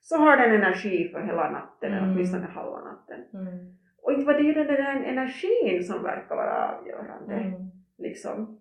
[0.00, 2.12] så har den energi för hela natten, eller Mm.
[2.12, 3.20] åtminstone halva natten.
[3.34, 3.58] Mm.
[4.02, 7.34] Och inte var det ju den där energin som verkar vara avgörande.
[7.34, 7.52] Mm.
[7.98, 8.58] Liksom.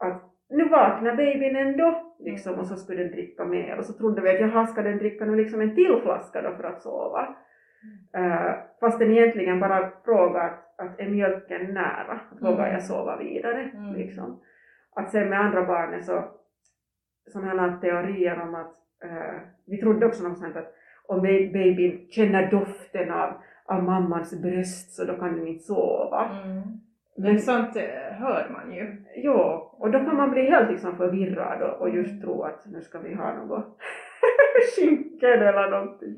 [0.00, 3.78] Att nu vaknar babyn ändå, liksom, och så skulle den dricka mer.
[3.78, 6.56] Och så trodde vi att jaha, ska den dricka nu liksom en till flaska då
[6.56, 7.36] för att sova?
[8.18, 12.20] Uh, fast den egentligen bara frågar att, är mjölken nära?
[12.40, 12.72] Vågar Mm.
[12.72, 13.62] jag sova vidare?
[13.74, 13.94] Mm.
[13.94, 14.40] Liksom.
[14.96, 16.24] Att sen med andra barnen så
[17.32, 20.74] sådana här teorier om att eh, vi trodde också något sånt att
[21.06, 23.32] om ba- babyn känner doften av,
[23.64, 26.24] av mammans bröst så då kan den inte sova.
[26.44, 26.62] Mm.
[27.16, 28.96] Men, Men sånt eh, hör man ju.
[29.16, 29.32] jo,
[29.72, 32.22] och då kan man bli helt liksom förvirrad och, och just Mm.
[32.22, 33.78] tro att nu ska vi ha något
[34.76, 36.16] skinken eller någonting.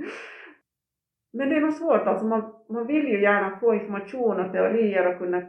[1.32, 5.06] Men det är nog svårt alltså, man, man vill ju gärna få information och teorier
[5.06, 5.42] och kunna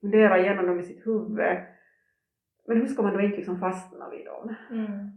[0.00, 1.58] fundera igenom dem i sitt huvud.
[2.66, 4.54] Men hur ska man då inte liksom fastna vid dem?
[4.70, 5.10] Mm.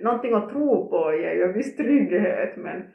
[0.00, 2.92] Någonting att tro på ger ju en viss trygghet men,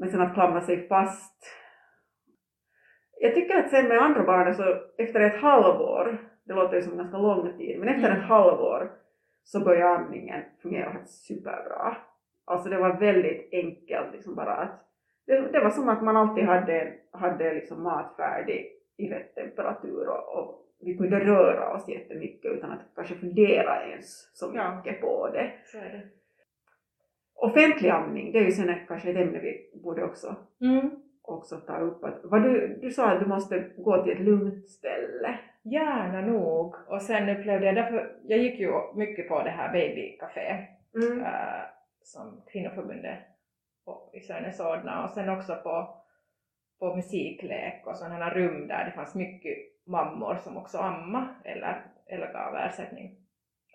[0.00, 1.56] men sen att klamra sig fast.
[3.20, 6.96] Jag tycker att sen med andra barnen så efter ett halvår, det låter ju som
[6.96, 8.20] ganska lång tid, men efter Mm.
[8.20, 8.92] ett halvår
[9.44, 11.96] så började andningen fungera superbra.
[12.44, 14.86] Alltså det var väldigt enkelt liksom bara att
[15.26, 20.08] det, det var som att man alltid hade, hade liksom mat färdig i rätt temperatur
[20.08, 24.76] och, och vi kunde röra oss jättemycket utan att kanske fundera ens så Ja.
[24.76, 25.52] mycket på det.
[25.72, 26.00] Det.
[27.34, 30.90] Offentlig amning, det är ju sen kanske ett ämne vi borde också, Mm.
[31.22, 32.04] också ta upp.
[32.04, 35.38] Att, vad du, du sa att du måste gå till ett lugnt ställe.
[35.62, 36.74] Gärna nog.
[36.88, 41.20] Och sen upplevde jag, därför, jag gick ju mycket på det här babycafé Mm.
[41.20, 41.60] äh,
[42.02, 43.18] som kvinnoförbundet
[44.12, 45.94] i Sörnäs ordnade och sen också på,
[46.78, 49.58] på musiklek och sådana rum där det fanns mycket
[49.90, 53.16] mammor som också amma eller, eller gav ersättning.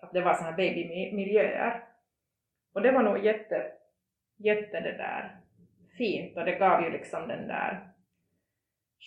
[0.02, 1.84] Att det var sådana babymiljöer.
[2.74, 3.72] Och det var nog jätte,
[4.36, 5.40] jätte det där
[5.98, 7.88] fint och det gav ju liksom den där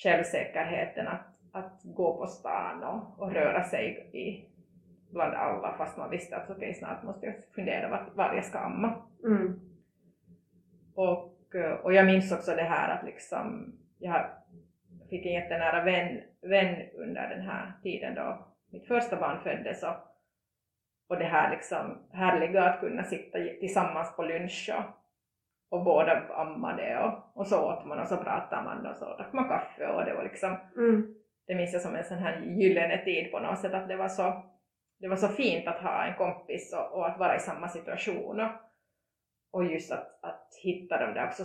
[0.04, 4.46] självsäkerheten att, att gå på stan och, och röra sig i,
[5.12, 8.60] bland alla fast man visste att okej snart måste jag fundera var, var jag ska
[8.60, 9.02] amma.
[9.24, 9.60] Mm.
[10.96, 11.36] Och,
[11.84, 14.26] och jag minns också det här att liksom jag
[15.10, 19.96] fick en jättenära vän, vän under den här tiden då mitt första barn föddes och,
[21.10, 24.84] och det här liksom härliga att kunna sitta tillsammans på lunch och,
[25.78, 29.34] och båda ammade och, och så åt man och så pratade man och så drack
[29.34, 31.16] man kaffe och det var liksom Mm.
[31.48, 34.10] det minns jag som en sån här gyllene tid på något sätt att det var
[34.10, 34.44] så,
[35.00, 38.40] det var så fint att ha en kompis och, och att vara i samma situation
[38.40, 38.52] och,
[39.52, 41.44] och just att, att hitta de där också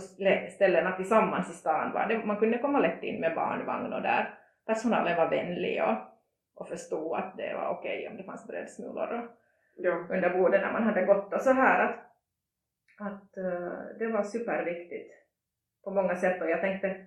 [0.49, 1.91] ställena tillsammans i stan.
[1.93, 5.95] Var det, man kunde komma lätt in med barnvagn och där personalen var vänlig och,
[6.55, 9.25] och förstod att det var okej om det fanns brödsmulor och,
[9.77, 9.91] Ja.
[10.09, 11.99] under bordet när man hade gått och så här att,
[12.99, 15.13] att eh, det var superviktigt
[15.83, 17.05] på många sätt och jag tänkte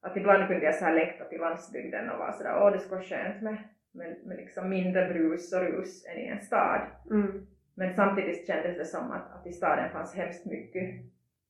[0.00, 2.96] att ibland kunde jag så här längta till landsbygden och vara sådär åh det skulle
[2.96, 3.56] vara skönt med,
[3.92, 6.80] med, med liksom mindre brus och rus än i en stad
[7.10, 7.46] Mm.
[7.74, 10.90] men samtidigt kändes det som att, att i staden fanns hemskt mycket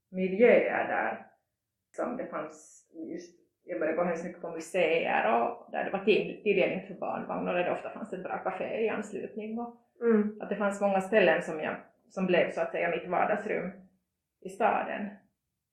[0.08, 1.26] miljöer där
[1.96, 6.04] som det fanns just, jag började gå hemskt mycket på museer och där det var
[6.42, 10.38] tillgängligt för barnvagn och där det ofta fanns ett bra café i anslutning och mm.
[10.40, 11.76] att det fanns många ställen som, jag,
[12.08, 13.70] som blev så att säga mitt vardagsrum
[14.40, 15.08] i staden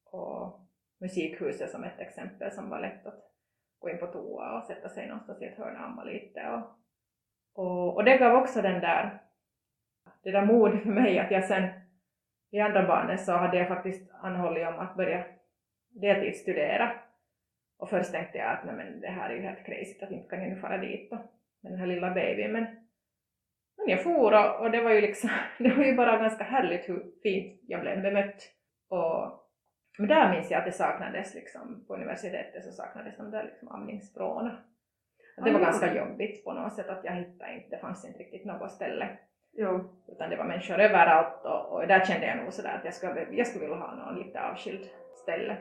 [0.05, 0.59] och
[0.99, 3.19] musikhuset som ett exempel som var lätt att
[3.79, 6.69] gå in på toa och sätta sig någonstans i ett hörn och amma lite och,
[7.65, 9.19] och, och det gav också den där
[10.23, 11.69] det där modet för mig att jag sen
[12.51, 15.25] i andra barnet så hade jag faktiskt anhållit om att börja
[15.89, 16.91] deltidsstudera.
[17.81, 20.29] Och först tänkte jag att nej men det här är ju helt crazy att inte
[20.29, 21.15] kan jag nu fara dit då,
[21.61, 22.51] med den här lilla babyn.
[22.51, 22.63] Men,
[23.77, 26.89] men jag for och, och det var ju liksom, det var ju bara ganska härligt
[26.89, 28.41] hur fint jag blev bemött.
[28.89, 29.47] Och,
[29.97, 33.67] men där minns jag att det saknades liksom, på universitetet så saknades de där liksom
[33.67, 34.63] amningsspråna.
[35.43, 38.45] Det var ganska jobbigt på något sätt att jag hittade inte, det fanns inte riktigt
[38.45, 39.17] något ställe
[39.53, 39.79] Jo.
[40.07, 43.27] Utan det var människor överallt och, och där kände jag nog sådär att jag skulle,
[43.31, 45.57] jag skulle vilja ha någon lite avskild ställe.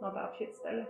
[0.00, 0.84] Något avskilt ställe.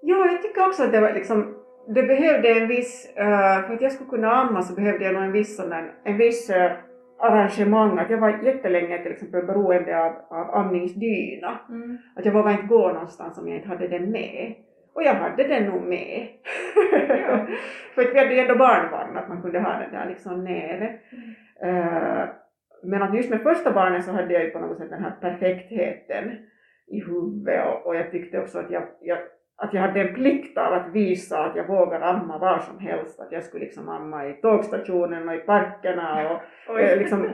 [0.00, 1.54] Ja, jag tycker också att det var liksom,
[1.94, 5.22] det behövde en viss, uh, för att jag skulle kunna amma så behövde jag nog
[5.22, 6.72] en viss sån där, en viss uh,
[7.18, 11.58] arrangemang, att jag var jättelänge till exempel beroende av, av amningsdyna.
[11.68, 11.98] Mm.
[12.16, 14.54] Att jag vågade inte gå någonstans om jag inte hade den med.
[14.94, 16.28] Och jag hade den nog med.
[16.92, 17.46] Ja.
[17.94, 20.98] för att vi hade ju ändå barnvagn, att man kunde ha den där liksom nere.
[21.62, 21.76] Mm.
[21.76, 22.28] Uh,
[22.82, 25.16] men att just med första barnet så hade jag ju på något sätt den här
[25.20, 26.24] perfektheten
[26.86, 29.18] i huvudet och, och jag tyckte också att jag, jag,
[29.60, 33.20] att jag hade en plikt av att visa att jag vågar amma var som helst,
[33.20, 37.30] att jag skulle liksom amma i tågstationen och i parkerna och eh, liksom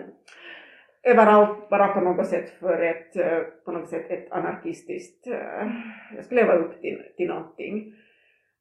[1.02, 5.70] överallt bara på något sätt för ett, eh, på något sätt ett anarkistiskt, eh,
[6.16, 7.94] jag skulle leva upp till, till någonting.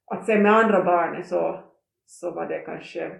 [0.06, 1.64] Att sen med andra barnen så,
[2.06, 3.10] så var det kanske,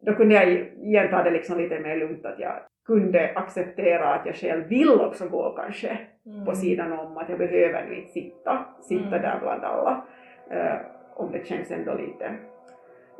[0.00, 4.26] då kunde jag igen ta det liksom lite mer lugnt att jag kunde acceptera att
[4.26, 6.44] jag själv vill också gå kanske mm.
[6.44, 9.22] på sidan om, att jag behöver inte sitta, sitta mm.
[9.22, 10.04] där bland alla,
[10.52, 10.76] uh,
[11.14, 12.34] om det känns ändå lite.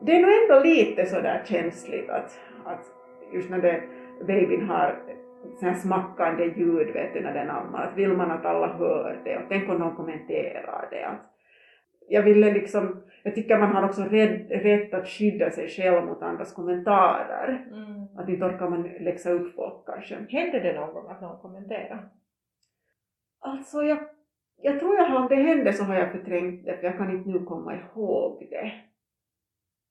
[0.00, 2.80] Det är nog ändå lite sådär känsligt att, att
[3.32, 3.82] just när det,
[4.20, 4.98] babyn har
[5.58, 9.18] sån här smackande ljud vet du, när den ammar, att vill man att alla hör
[9.24, 11.04] det och tänk om någon kommenterar det.
[11.04, 11.35] Att
[12.08, 16.22] jag ville liksom, jag tycker man har också rätt, rätt att skydda sig själv mot
[16.22, 17.66] andras kommentarer.
[17.72, 18.18] Mm.
[18.18, 20.26] Att inte orkar man läxa upp folk kanske.
[20.28, 22.08] Händer det någon gång att någon kommenterar?
[23.40, 23.98] Alltså jag,
[24.62, 27.10] jag tror jag har, om det hände så har jag förträngt det för jag kan
[27.10, 28.72] inte nu komma ihåg det.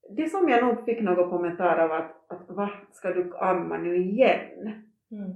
[0.09, 3.97] Det som jag nog fick några kommentarer av att, att vad ska du amma nu
[3.97, 4.71] igen?
[5.11, 5.31] Mm.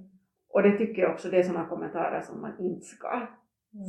[0.50, 3.28] Och det tycker jag också det är sådana kommentarer som man inte ska,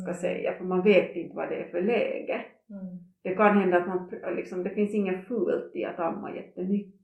[0.03, 0.21] ska mm.
[0.21, 2.45] säga för man vet inte vad det är för läge.
[2.71, 2.99] Mm.
[3.23, 7.01] Det kan hända att man, liksom, det finns inget fult i att amma jättemycket.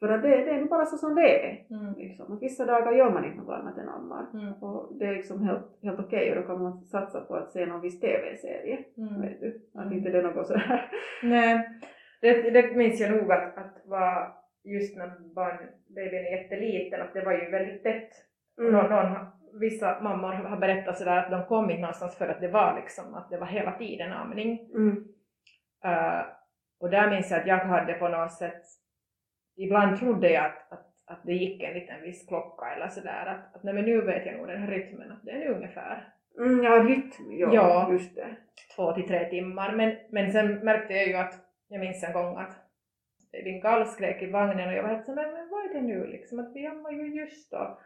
[0.00, 1.66] För att det, det är bara så som det är.
[1.70, 1.94] Mm.
[1.96, 2.32] Liksom.
[2.32, 4.26] Att vissa dagar gör man inte något annat än ammar.
[4.34, 4.52] Mm.
[4.52, 7.66] Och det är liksom helt, helt okej och då kan man satsa på att se
[7.66, 8.84] någon viss TV-serie.
[8.96, 9.20] Mm.
[9.20, 9.60] Vet du?
[9.74, 9.98] Att mm.
[9.98, 10.90] inte det är något sådär.
[11.22, 11.68] Nej,
[12.20, 17.24] det, det minns jag nog att, att var just när barnbabyn är jätteliten att det
[17.24, 18.10] var ju väldigt tätt.
[18.60, 18.72] Mm.
[18.72, 19.26] Någon, någon,
[19.60, 23.14] vissa mammor har berättat sådär att de kom inte någonstans för att det var liksom
[23.14, 24.70] att det var hela tiden amning.
[24.74, 25.04] Mm.
[25.84, 26.22] Uh,
[26.80, 28.62] och där minns jag att jag hade på något sätt,
[29.56, 33.56] ibland trodde jag att, att, att det gick en liten viss klocka eller sådär att,
[33.56, 36.12] att nej men nu vet jag nog den här rytmen att det är nu ungefär
[36.38, 38.36] Mm, ja, rytm, ja, ja, just det.
[38.76, 39.72] Två till tre timmar.
[39.72, 41.34] Men, men sen märkte jag ju att,
[41.68, 42.56] jag minns en gång att
[43.32, 46.06] din gallskrek i vagnen och jag var helt så men, men vad är det nu
[46.06, 47.78] liksom, att vi ammar ju just då.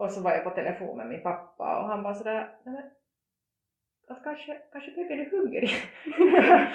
[0.00, 2.82] Och så var jag på telefon med min pappa och han var sådär, nej men
[4.24, 5.70] kanske, kanske bebisen är hungrig.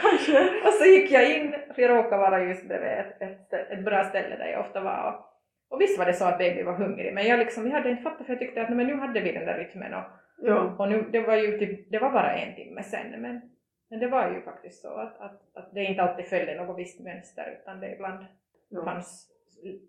[0.02, 0.40] kanske.
[0.68, 4.04] och så gick jag in, för jag råkade vara just bredvid ett, ett, ett bra
[4.04, 5.12] ställe där jag ofta var.
[5.12, 5.26] Och,
[5.74, 8.04] och visst var det så att baby var hungrig, men jag, liksom, jag hade inte
[8.04, 10.04] fattat för jag tyckte att men nu hade vi den där rytmen och,
[10.38, 10.76] ja.
[10.80, 13.22] och nu, det var ju typ, det var bara en timme sen.
[13.22, 13.42] Men,
[13.90, 17.00] men det var ju faktiskt så att, att, att det inte alltid följde något visst
[17.00, 18.26] mönster utan det ibland
[18.70, 18.86] ja.
[18.86, 19.35] fanns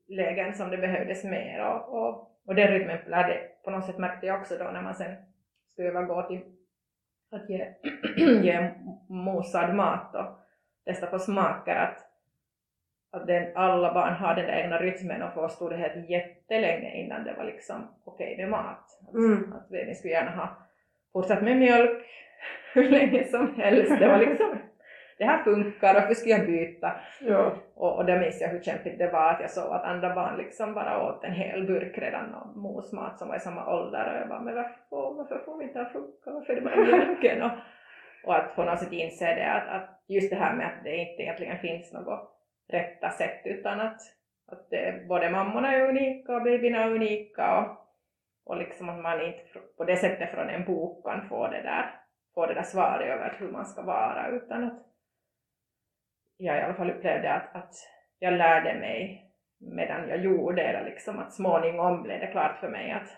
[0.09, 4.27] lägen som det behövdes mer och, och och den rytmen lärde, på något sätt märkte
[4.27, 5.17] jag också då när man sen
[5.73, 6.41] skulle övergå till
[7.31, 7.75] att ge,
[8.43, 8.71] ge
[9.09, 10.41] mosad mat och
[10.85, 11.99] testa på smaker att,
[13.11, 16.11] att den, alla barn har den där egna rytmen och för oss stod det helt
[16.11, 19.01] jättelänge innan det var liksom okej okay med mat.
[19.09, 19.53] Att, mm.
[19.53, 20.57] att vi skulle gärna ha
[21.13, 22.07] fortsatt med mjölk
[22.75, 23.99] hur länge som helst.
[23.99, 24.59] Det var liksom
[25.19, 27.01] det här funkar, varför ska jag byta?
[27.21, 27.53] Ja.
[27.75, 30.37] Och, och det minns jag hur kämpigt det var att jag såg att andra barn
[30.37, 34.21] liksom bara åt en hel burk redan av mosmat som var i samma ålder och
[34.21, 37.43] jag bara, men varför varför får vi inte ha frukost, varför är det bara mjölken?
[37.43, 37.51] Och,
[38.25, 40.97] och att på något sätt inse det att, att just det här med att det
[40.97, 42.33] inte egentligen finns något
[42.69, 44.01] rätta sätt utan att,
[44.53, 47.67] att det, både mammorna är unika och babyerna är unika och,
[48.45, 49.43] och liksom att man inte
[49.77, 51.95] på det sättet från en bok kan få det där,
[52.35, 54.86] få det där svaret över hur man ska vara utan att
[56.37, 57.73] jag i alla fall upplevde att, att
[58.19, 59.23] jag lärde mig
[59.61, 63.09] medan jag gjorde det, liksom att småningom blev det klart för mig att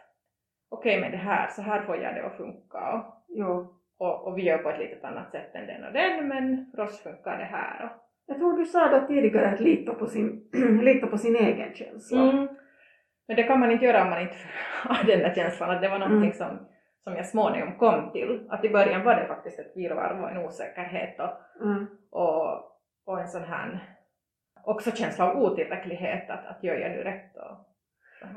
[0.71, 3.75] okej okay, men det här, så här får jag det att funka och, Jo.
[3.99, 6.83] och, och vi gör på ett litet annat sätt än den och den men för
[6.83, 7.85] oss funkar det här.
[7.85, 7.91] Och,
[8.27, 10.51] Jag tror du sa då tidigare att lita på sin,
[10.83, 12.23] lita på sin egen känsla.
[12.23, 12.49] Mm.
[13.29, 14.37] Men det kan man inte göra om man inte
[14.85, 16.33] har den där känslan att det var någonting Mm.
[16.33, 16.69] som,
[17.05, 18.47] som jag småningom kom till.
[18.51, 21.87] Att i början var det faktiskt ett virrvarr och en osäkerhet och, Mm.
[22.11, 22.65] och,
[23.09, 23.79] och en sån här
[24.65, 27.57] också känsla av otillräcklighet att, att gör jag nu rätt och.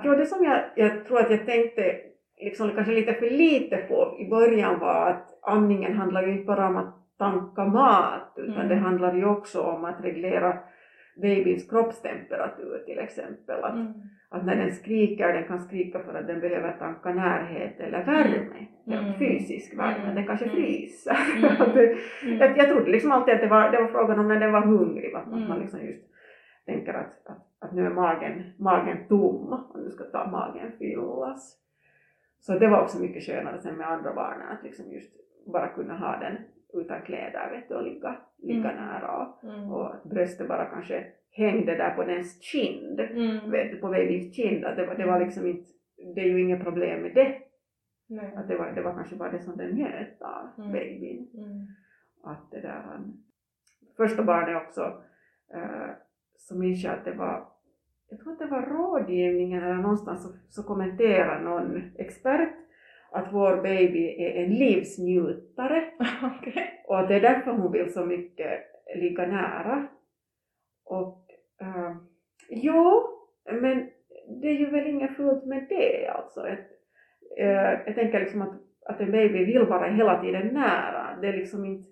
[0.03, 1.99] Jo, det som jag, jag tror att jag tänkte
[2.37, 6.67] liksom kanske lite för lite på i början var att amningen handlar ju inte bara
[6.67, 8.67] om att tanka mat utan Mm.
[8.67, 10.57] det handlar ju också om att reglera
[11.21, 13.63] babyns kroppstemperatur till exempel.
[13.63, 13.93] Att, Mm.
[14.29, 18.67] att när den skriker, den kan skrika för att den behöver tanka närhet eller värme,
[18.87, 19.03] Mm.
[19.03, 20.15] helt fysisk värme, Mm.
[20.15, 20.55] den kanske Mm.
[20.55, 21.17] fryser.
[21.37, 21.51] Mm.
[22.23, 22.37] Mm.
[22.39, 24.61] jag, jag trodde liksom alltid att det var, det var frågan om när den var
[24.61, 25.47] hungrig, att, att Mm.
[25.49, 26.03] man liksom just
[26.65, 31.57] tänker att, att, att nu är magen, magen tom och nu ska ta magen fyllas.
[32.39, 35.11] Så det var också mycket skönare sen med andra barnen att liksom just
[35.53, 36.37] bara kunna ha den
[36.73, 38.85] utan kläder vet du, och ligga, ligga Mm.
[38.85, 39.71] nära och, Mm.
[39.71, 43.51] och att bröstet bara kanske hängde där på dens kind, Mm.
[43.51, 45.69] vet på babyns kind, att det, var- det var liksom inte,
[46.15, 47.37] det är ju inget problem med det,
[48.09, 48.33] Nej.
[48.35, 50.71] att det var, det var kanske bara det som den njöt av, Mm.
[50.71, 51.67] babyn Mm.
[52.23, 53.13] att det där han,
[53.97, 54.81] första barnet också,
[55.53, 55.89] eh,
[56.37, 57.47] så minns jag att det var,
[58.09, 62.53] jag tror att det var rådgivningen eller någonstans så, så kommenterade någon expert
[63.11, 65.83] att vår baby är en livsnjutare
[66.39, 66.83] Okej.
[66.87, 68.59] och att det är därför hon vill så mycket
[68.95, 69.87] ligga nära.
[70.85, 71.25] Och
[71.61, 71.95] eh,
[72.49, 73.01] jo,
[73.61, 73.89] men
[74.41, 76.47] det är ju väl inget fult med det alltså.
[76.47, 76.67] Ett,
[77.37, 78.53] eh, jag tänker liksom att,
[78.85, 81.17] att en baby vill vara hela tiden nära.
[81.21, 81.91] Det är liksom inte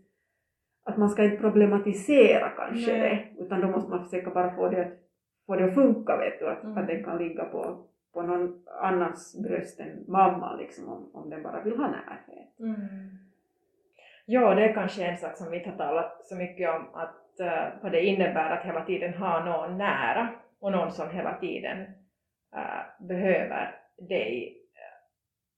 [0.85, 3.33] att man ska inte problematisera kanske Nej.
[3.37, 4.91] det, utan då måste man försöka bara få det
[5.45, 6.77] få det att funka vet du, att, Mm.
[6.77, 11.43] att den kan ligga på, på någon annans bröst än mamma liksom om, om den
[11.43, 12.59] bara vill ha närhet.
[12.59, 13.17] Mm.
[14.25, 17.39] Ja, det är kanske en sak som vi inte har talat så mycket om, att
[17.39, 20.29] uh, vad det innebär att hela tiden ha någon nära
[20.59, 21.81] och någon som hela tiden
[22.55, 24.57] uh, behöver dig.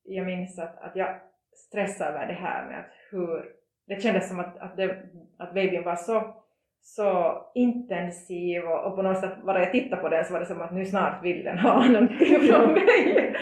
[0.04, 1.20] Jag minns att, att jag
[1.54, 3.54] stressade över det här med att hur,
[3.88, 5.04] det kändes som att, att, det,
[5.38, 6.43] att babyn var så,
[6.82, 10.46] så intensiv och, och på något sätt, bara jag tittade på den så var det
[10.46, 13.36] som att nu snart vill den ha någonting från mig.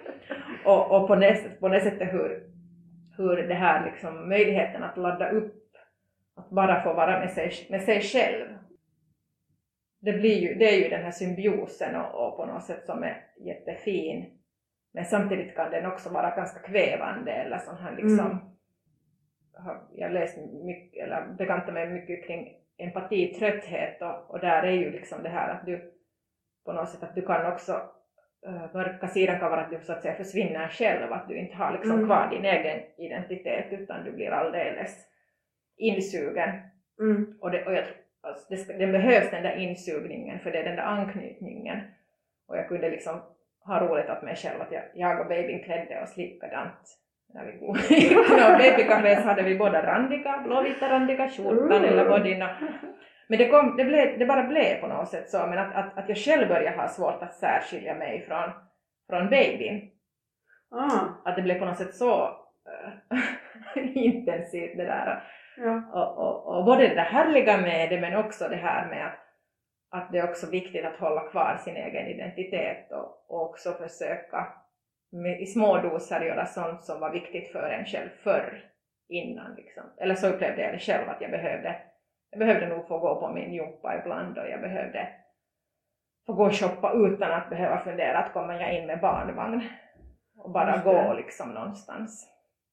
[0.64, 2.46] och och på, det, på det sättet hur,
[3.16, 5.62] hur det här liksom möjligheten att ladda upp,
[6.36, 8.46] att bara få vara med sig, med sig själv.
[10.00, 13.02] Det, blir ju, det är ju den här symbiosen och, och på något sätt som
[13.02, 14.38] är jättefin.
[14.94, 18.52] Men samtidigt kan den också vara ganska kvävande eller sån här liksom,
[19.56, 19.66] Mm.
[19.66, 24.72] har jag läst mycket, eller bekantat mig mycket kring empati, trötthet och, och där är
[24.72, 25.92] ju liksom det här att du
[26.64, 27.72] på något sätt att du kan också
[28.46, 31.56] uh, mörka sidan kan vara att du så att säga försvinner själv, att du inte
[31.56, 32.06] har liksom Mm.
[32.06, 35.08] kvar din egen identitet utan du blir alldeles
[35.76, 36.50] insugen.
[37.00, 37.38] Mm.
[37.40, 37.84] Och, det, och jag,
[38.20, 41.80] alltså det, ska, det behövs den där insugningen för det är den där anknytningen.
[42.48, 43.20] Och jag kunde liksom
[43.64, 46.98] ha roligt åt mig själv att jag, jag och babyn klädde oss likadant.
[47.34, 47.66] När vi på
[48.34, 52.42] något babycafé så hade vi båda randiga, blåvita randiga skjortan eller bodyn.
[52.42, 52.48] och-
[53.28, 55.98] Men det, kom, det, blev, det bara blev på något sätt så, men att, att,
[55.98, 58.50] att jag själv började ha svårt att särskilja mig från,
[59.10, 59.90] från babyn.
[60.70, 62.22] Ah, Att det blev på något sätt så
[63.74, 65.22] äh, intensivt det där.
[65.56, 65.82] ja.
[65.92, 69.18] Och, och, och både det härliga med det men också det här med att,
[69.90, 74.46] att det är också viktigt att hålla kvar sin egen identitet och, och också försöka
[75.12, 78.64] med, i små doser göra sånt som var viktigt för en själv förr
[79.08, 79.54] innan.
[79.54, 79.82] Liksom.
[79.96, 81.76] Eller så upplevde jag det själv att jag behövde,
[82.30, 85.08] jag behövde nog få gå på min jumpa ibland och jag behövde
[86.26, 89.62] få gå och shoppa utan att behöva fundera att kommer jag in med barnvagn
[90.36, 92.28] och bara gå liksom någonstans.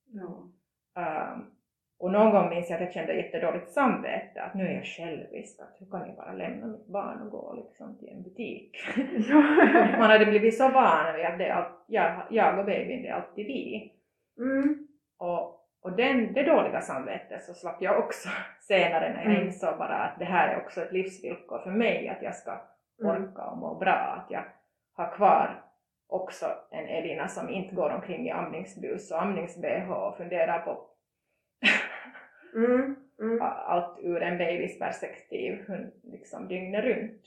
[0.06, 0.52] ja.
[0.96, 1.59] Um,
[2.00, 5.60] och någon gång minns jag att jag kände jättedåligt samvete, att nu är jag självisk,
[5.62, 8.78] att hur kan jag bara lämna mitt barn och gå liksom till en butik?
[10.00, 13.08] Man hade blivit så van vid att det är allt, jag, jag och babyn, det
[13.08, 13.94] är alltid vi.
[14.40, 14.88] Mm.
[15.18, 18.30] Och, och den, det dåliga samvetet så slapp jag också
[18.60, 19.48] senare när jag Mm.
[19.48, 22.52] insåg bara att det här är också ett livsvillkor för mig, att jag ska
[23.02, 23.12] Mm.
[23.24, 24.44] orka och må bra, att jag
[24.94, 25.64] har kvar
[26.08, 30.78] också en Elina som inte går omkring i amningsblus och amnings-bh och funderar på
[32.56, 32.96] Mm.
[33.22, 33.42] Mm.
[33.42, 35.60] allt ur en babys perspektiv
[36.04, 37.22] liksom dygnet runt.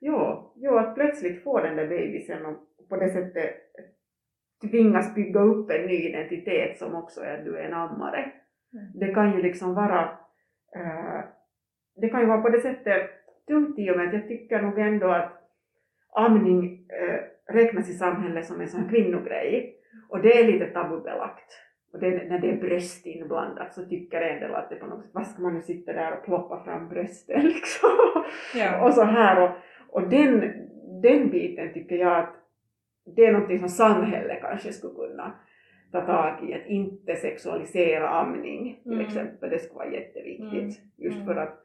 [0.00, 2.56] Jo, jo, att plötsligt få den där bebisen och
[2.88, 3.54] på det sättet
[4.70, 8.32] tvingas bygga upp en ny identitet som också är att du är en ammare.
[8.72, 8.86] Mm.
[8.94, 10.18] Det kan ju liksom vara,
[10.76, 11.24] eh,
[11.96, 13.10] det kan ju vara på det sättet
[13.46, 15.32] tungt i och med att jag tycker nog ändå att
[16.14, 17.20] amning eh,
[17.54, 19.76] räknas i samhället som en sån kvinnogrej
[20.08, 21.60] och det är lite tabubelagt.
[21.94, 25.02] Och det, när det är bröst inblandat så tycker en del att det på något
[25.02, 27.90] sätt, vad ska man nu sitta där och ploppa fram brösten liksom?
[28.54, 28.86] Ja.
[28.86, 29.50] och så här och,
[29.88, 30.52] och den,
[31.02, 32.34] den biten tycker jag att
[33.16, 35.32] det är någonting som samhället kanske skulle kunna
[35.92, 39.04] ta tag i, att inte sexualisera amning till Mm.
[39.06, 40.52] exempel, det skulle vara jätteviktigt.
[40.52, 40.90] Mm.
[40.96, 41.26] Just Mm.
[41.26, 41.60] för att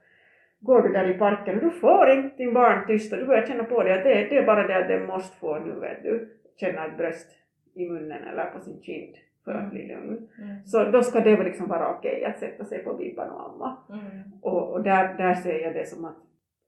[0.59, 3.45] går du där i parken och du får inte din barn tyst och du börjar
[3.45, 6.03] känna på det att det, det är bara det att den måste få nu vet
[6.03, 7.29] du, känna ett bröst
[7.75, 9.15] i munnen eller på sin kind
[9.45, 10.27] för att bli lugn.
[10.37, 10.65] Mm.
[10.65, 13.77] Så då ska det liksom vara okej att sätta sig på bibban och amma.
[13.89, 14.31] Mm.
[14.41, 16.17] Och, och där, där ser jag det som att,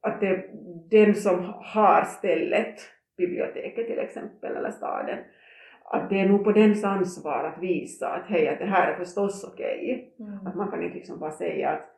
[0.01, 0.45] att det,
[0.89, 2.75] den som har stället,
[3.17, 5.19] biblioteket till exempel, eller staden,
[5.83, 8.95] att det är nog på dens ansvar att visa att hej, att det här är
[8.95, 10.13] förstås okej.
[10.19, 10.47] Mm.
[10.47, 11.91] Att man kan inte liksom bara säga att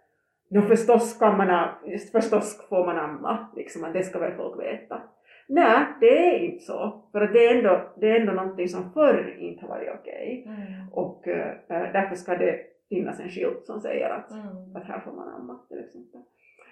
[0.50, 1.70] no förstås kan man,
[2.12, 5.02] förstås får man amma, liksom att det ska väl folk veta.
[5.48, 7.04] Nej, det är inte så.
[7.12, 10.44] För att det är ändå, det är ändå någonting som förr inte har varit okej.
[10.48, 10.90] Mm.
[10.92, 14.76] Och eh, därför ska det finnas en skylt som säger att Mm.
[14.76, 16.22] att här får man amma till exempel.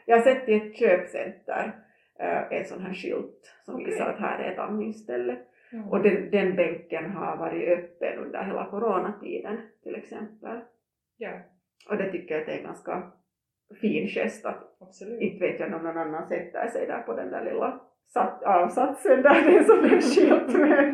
[0.05, 1.71] Jag har sett i ett köpcenter
[2.19, 3.85] eh, en sån här skylt som Okej.
[3.85, 5.37] visar att här är ett amningsställe.
[5.73, 5.89] Mm.
[5.89, 10.59] Och den, den bänken har varit öppen under hela coronatiden till exempel.
[11.17, 11.31] Ja,
[11.89, 13.11] Och det tycker jag att det är ganska
[13.81, 15.21] fin gest att absolut.
[15.21, 17.79] inte vet jag om någon annan sätter sig där på den där lilla
[18.13, 20.93] sat, avsatsen där det är som en skylt med,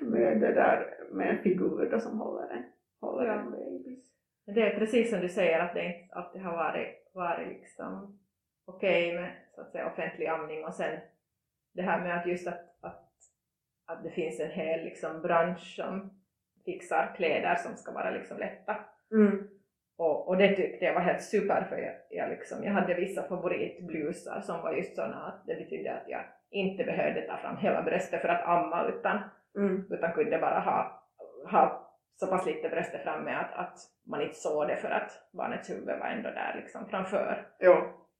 [0.00, 2.64] med det där med en figur då som håller en,
[3.00, 3.54] håller en
[4.54, 8.18] Det är precis som du säger att det inte alltid har varit, varit liksom
[8.64, 10.98] okej med så att säga, offentlig amning och sen
[11.74, 13.10] det här med att just att, att,
[13.86, 16.10] att det finns en hel liksom, bransch som
[16.64, 18.76] fixar kläder som ska vara liksom lätta.
[19.12, 19.48] Mm.
[19.98, 23.22] Och, och det tyckte jag var helt super för jag, jag, liksom, jag hade vissa
[23.22, 26.20] favoritblusar som var just sådana att det betydde att jag
[26.50, 29.18] inte behövde ta fram hela bröstet för att amma utan,
[29.56, 29.84] Mm.
[29.90, 31.02] utan kunde bara ha,
[31.50, 35.70] ha så pass lite bröstet framme att, att man inte såg det för att barnets
[35.70, 37.46] huvud var ändå där liksom framför.
[37.60, 37.74] Jo.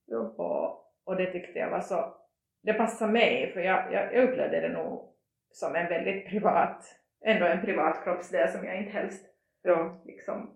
[0.06, 0.18] Jo.
[0.38, 2.14] Och, och det tyckte jag var så,
[2.62, 5.14] det passade mig för jag, jag, jag upplevde det nog
[5.50, 6.84] som en väldigt privat,
[7.24, 9.26] ändå en privat kroppsdel som jag inte helst
[9.64, 10.02] Jo.
[10.04, 10.50] liksom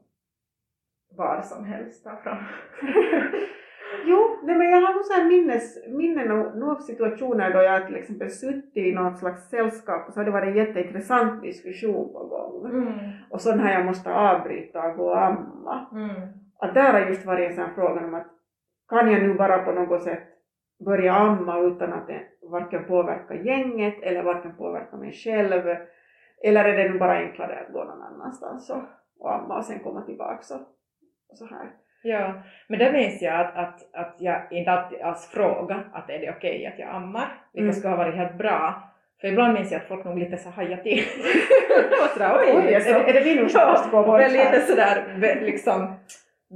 [1.16, 2.44] var som helst tar fram.
[4.04, 7.96] Jo, nej men jag har nog så här minnes, minnen av, situationer då jag till
[7.96, 12.24] exempel suttit i något slags sällskap och så har det varit en jätteintressant diskussion på
[12.24, 12.70] gång.
[12.70, 12.92] Mm.
[13.30, 15.86] Och så när jag måste avbryta och gå och amma.
[15.92, 16.28] Mm.
[16.58, 18.26] Att där har just varit en sån här fråga om att
[18.88, 20.22] kan jag nu bara på något sätt
[20.84, 25.76] börja amma utan att det varken påverkar gänget eller varken påverkar mig själv.
[26.44, 28.82] Eller är det nu bara enklare att gå någon annanstans och,
[29.18, 30.60] och amma och sen komma tillbaka och,
[31.30, 31.66] och så här.
[32.02, 32.32] Ja,
[32.66, 36.30] men det minns jag att, att, att jag inte alltid alls frågade att är det
[36.30, 37.72] okej att jag ammar, vilket Mm.
[37.72, 38.82] skulle ha varit helt bra.
[39.20, 40.98] För ibland minns jag att folk nog lite så hajade till.
[42.02, 44.60] och sådär, oj, Oj, är det, är det vi nu som måste gå bort lite
[44.60, 45.94] sådär be, liksom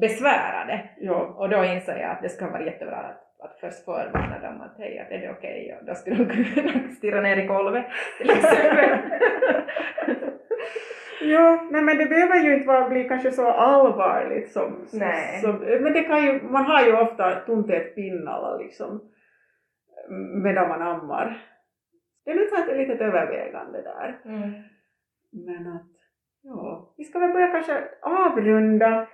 [0.00, 0.80] besvärade.
[1.00, 1.14] Ja.
[1.14, 4.78] Och då insåg jag att det ska vara jättebra att, att först förvarna dem att
[4.78, 5.76] hej, att är det okej?
[5.80, 7.84] Och då skulle de kunna stirra ner i golvet
[8.18, 8.98] till exempel.
[11.22, 15.40] Ja, nej men det behöver ju inte vara, bli kanske så allvarligt som, Nej.
[15.40, 19.12] som men det kan ju, man har ju ofta tuntät pinnalla liksom
[20.42, 21.46] medan man ammar.
[22.24, 24.20] Det är nog ett litet övervägande där.
[24.24, 24.50] Mm.
[25.46, 25.90] Men att,
[26.42, 29.06] ja, vi ska väl börja kanske avrunda.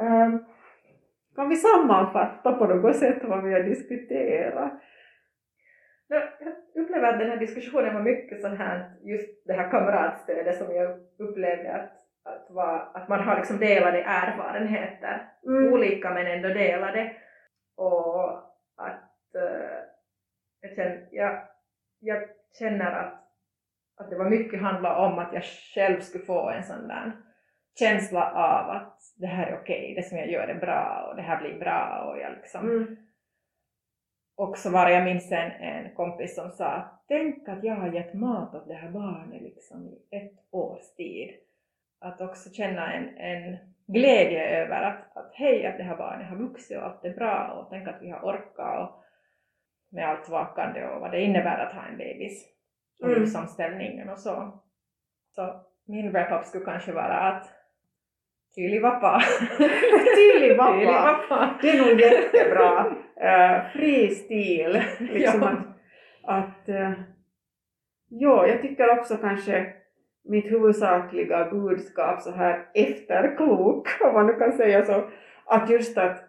[0.00, 0.44] Ehm,
[1.36, 4.72] kan vi sammanfatta på något sätt vad vi har diskuterat?
[6.08, 10.58] Ja, Jag upplever att den här diskussionen var mycket sån här, just det här kamratstödet
[10.58, 11.92] som jag upplevde att,
[12.24, 15.72] att, var, att man har liksom delade erfarenheter, Mm.
[15.72, 17.12] olika men ändå delade.
[17.76, 18.32] Och
[18.76, 19.78] att eh,
[20.60, 21.42] jag, känner, jag,
[22.00, 22.22] jag
[22.58, 23.14] känner att,
[23.96, 25.42] att det var mycket handla om att jag
[25.74, 27.12] själv skulle få en sån där
[27.78, 31.22] känsla av att det här är okej, det som jag gör är bra och det
[31.22, 32.96] här blir bra och jag liksom Mm.
[34.36, 38.14] Och så var jag minns en, en kompis som sa tänk att jag har gett
[38.14, 41.34] mat åt det här barnet liksom i ett års tid.
[42.00, 43.56] Att också känna en, en
[43.86, 47.48] glädje över att, att hej att det här barnet har vuxit och allt är bra
[47.48, 49.02] och tänk att vi har orkat och
[49.90, 52.46] med allt vakande och vad det innebär att ha en bebis
[53.00, 53.20] och Mm.
[53.20, 54.62] livsomställningen och så.
[55.34, 57.55] Så min wrap-up skulle kanske vara att
[58.56, 59.22] Tydlig vappa.
[61.60, 62.86] Det är nog jättebra.
[63.22, 64.82] Uh, fri stil.
[64.98, 65.48] Liksom Ja.
[65.48, 65.58] att,
[66.22, 66.90] att uh,
[68.08, 69.66] ja, jag tycker också kanske
[70.24, 75.04] mitt huvudsakliga budskap så här efterklok, om man nu kan säga så,
[75.46, 76.22] att just att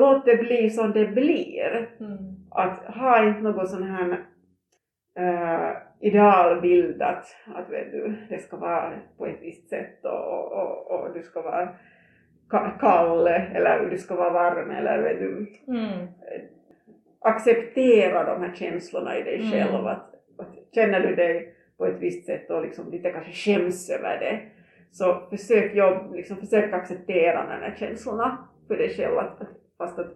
[0.00, 1.88] låt det bli som det blir.
[2.00, 2.16] Mm.
[2.50, 4.24] Att ha inte någon sån här
[5.18, 10.90] uh, idealbild att, att vet du, det ska vara på ett visst sätt och, och,
[10.90, 11.68] och du ska vara
[12.80, 16.06] kall eller du ska vara varm eller vet du, Mm.
[17.20, 19.50] acceptera de här känslorna i dig Mm.
[19.50, 19.86] själv.
[19.86, 24.18] Att, att känner du dig på ett visst sätt och liksom lite kanske skäms över
[24.20, 24.40] det,
[24.90, 28.38] så försök, jobb, liksom försök acceptera de här känslorna
[28.68, 29.18] för dig själv.
[29.18, 29.48] Att, att,
[29.78, 30.12] fast att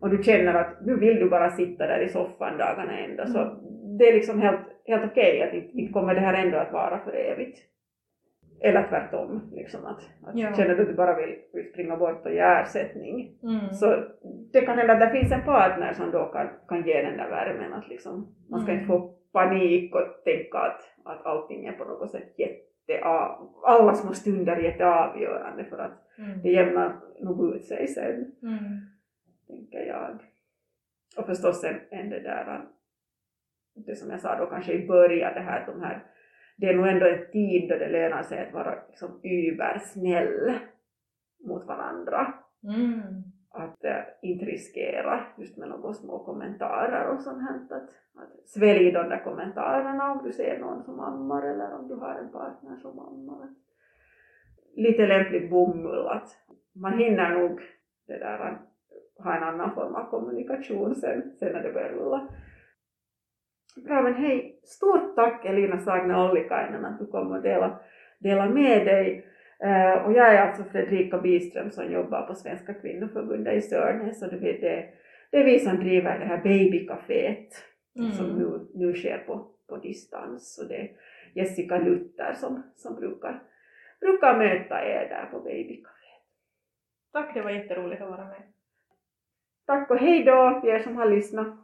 [0.00, 3.38] om du känner att nu vill du bara sitta där i soffan dagarna ända, så
[3.38, 3.58] Mm.
[3.98, 6.98] Det är liksom helt, helt okej att inte, inte kommer det här ändå att vara
[7.04, 7.58] för evigt.
[8.60, 10.54] Eller tvärtom, liksom att, att Ja.
[10.56, 13.72] känner du att du bara vill, vill springa bort och ge ersättning, Mm.
[13.72, 14.04] så
[14.52, 17.30] det kan hända att det finns en partner som då kan, kan ge den där
[17.30, 17.72] värmen.
[17.72, 18.82] Att liksom, man ska Mm.
[18.82, 23.04] inte få panik och tänka att, att allting är på något sätt jätte,
[23.64, 26.42] alla små stunder är jätteavgörande för att Mm.
[26.42, 28.58] det jämnar nog ut sig sen, Mm.
[29.48, 30.18] tänker jag.
[31.18, 32.60] Och förstås en, en det där,
[33.74, 36.06] det som jag sa då kanske i början, det här, de här
[36.56, 40.54] det är nog ändå en tid då det lönar sig att vara liksom übersnäll
[41.44, 43.22] mot varandra Mm.
[43.50, 47.54] att äh, inte riskera just med några små kommentarer och sånt här.
[47.56, 47.72] Att,
[48.22, 52.14] att svälj de där kommentarerna om du ser någon som ammar eller om du har
[52.14, 53.48] en partner som ammar.
[54.76, 56.28] Lite lämpligt bomull att
[56.72, 57.60] man hinner nog
[58.06, 58.58] det där,
[59.18, 62.28] ha en annan form av kommunikation sen, sen när det börjar rulla.
[63.76, 67.80] Bra men hej, stort tack Elina Sagne Ollikainen att du kom och dela,
[68.18, 69.26] dela med dig
[69.64, 74.28] Eh, och jag är alltså Fredrika Biström som jobbar på Svenska kvinnoförbundet i Sörnäs och
[74.28, 74.88] det, är det,
[75.30, 77.48] det är vi som driver det här babycaféet
[78.16, 78.38] som Mm.
[78.38, 80.90] nu, nu sker på, på distans och det är
[81.34, 83.42] Jessica Luther som, som brukar,
[84.00, 86.22] brukar möta er där på babycaféet.
[87.12, 88.42] Tack, det var jätteroligt att vara med.
[89.66, 91.58] Tack och hej då till er som har lyssnat.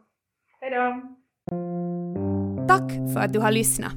[0.61, 1.17] Hej då!
[2.71, 3.93] Tack för att du har lyssnat.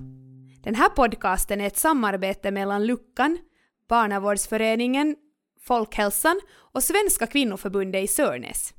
[0.63, 3.37] Den här podcasten är ett samarbete mellan Luckan,
[3.89, 5.15] Barnavårdsföreningen,
[5.61, 8.73] Folkhälsan och Svenska kvinnoförbundet i Sörnäs.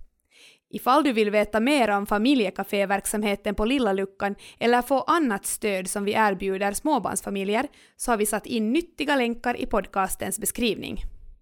[0.70, 6.04] Ifall du vill veta mer om familjekaféverksamheten på Lilla Luckan eller få annat stöd som
[6.04, 7.66] vi erbjuder småbarnsfamiljer
[7.96, 11.13] så har vi satt in nyttiga länkar i podcastens beskrivning.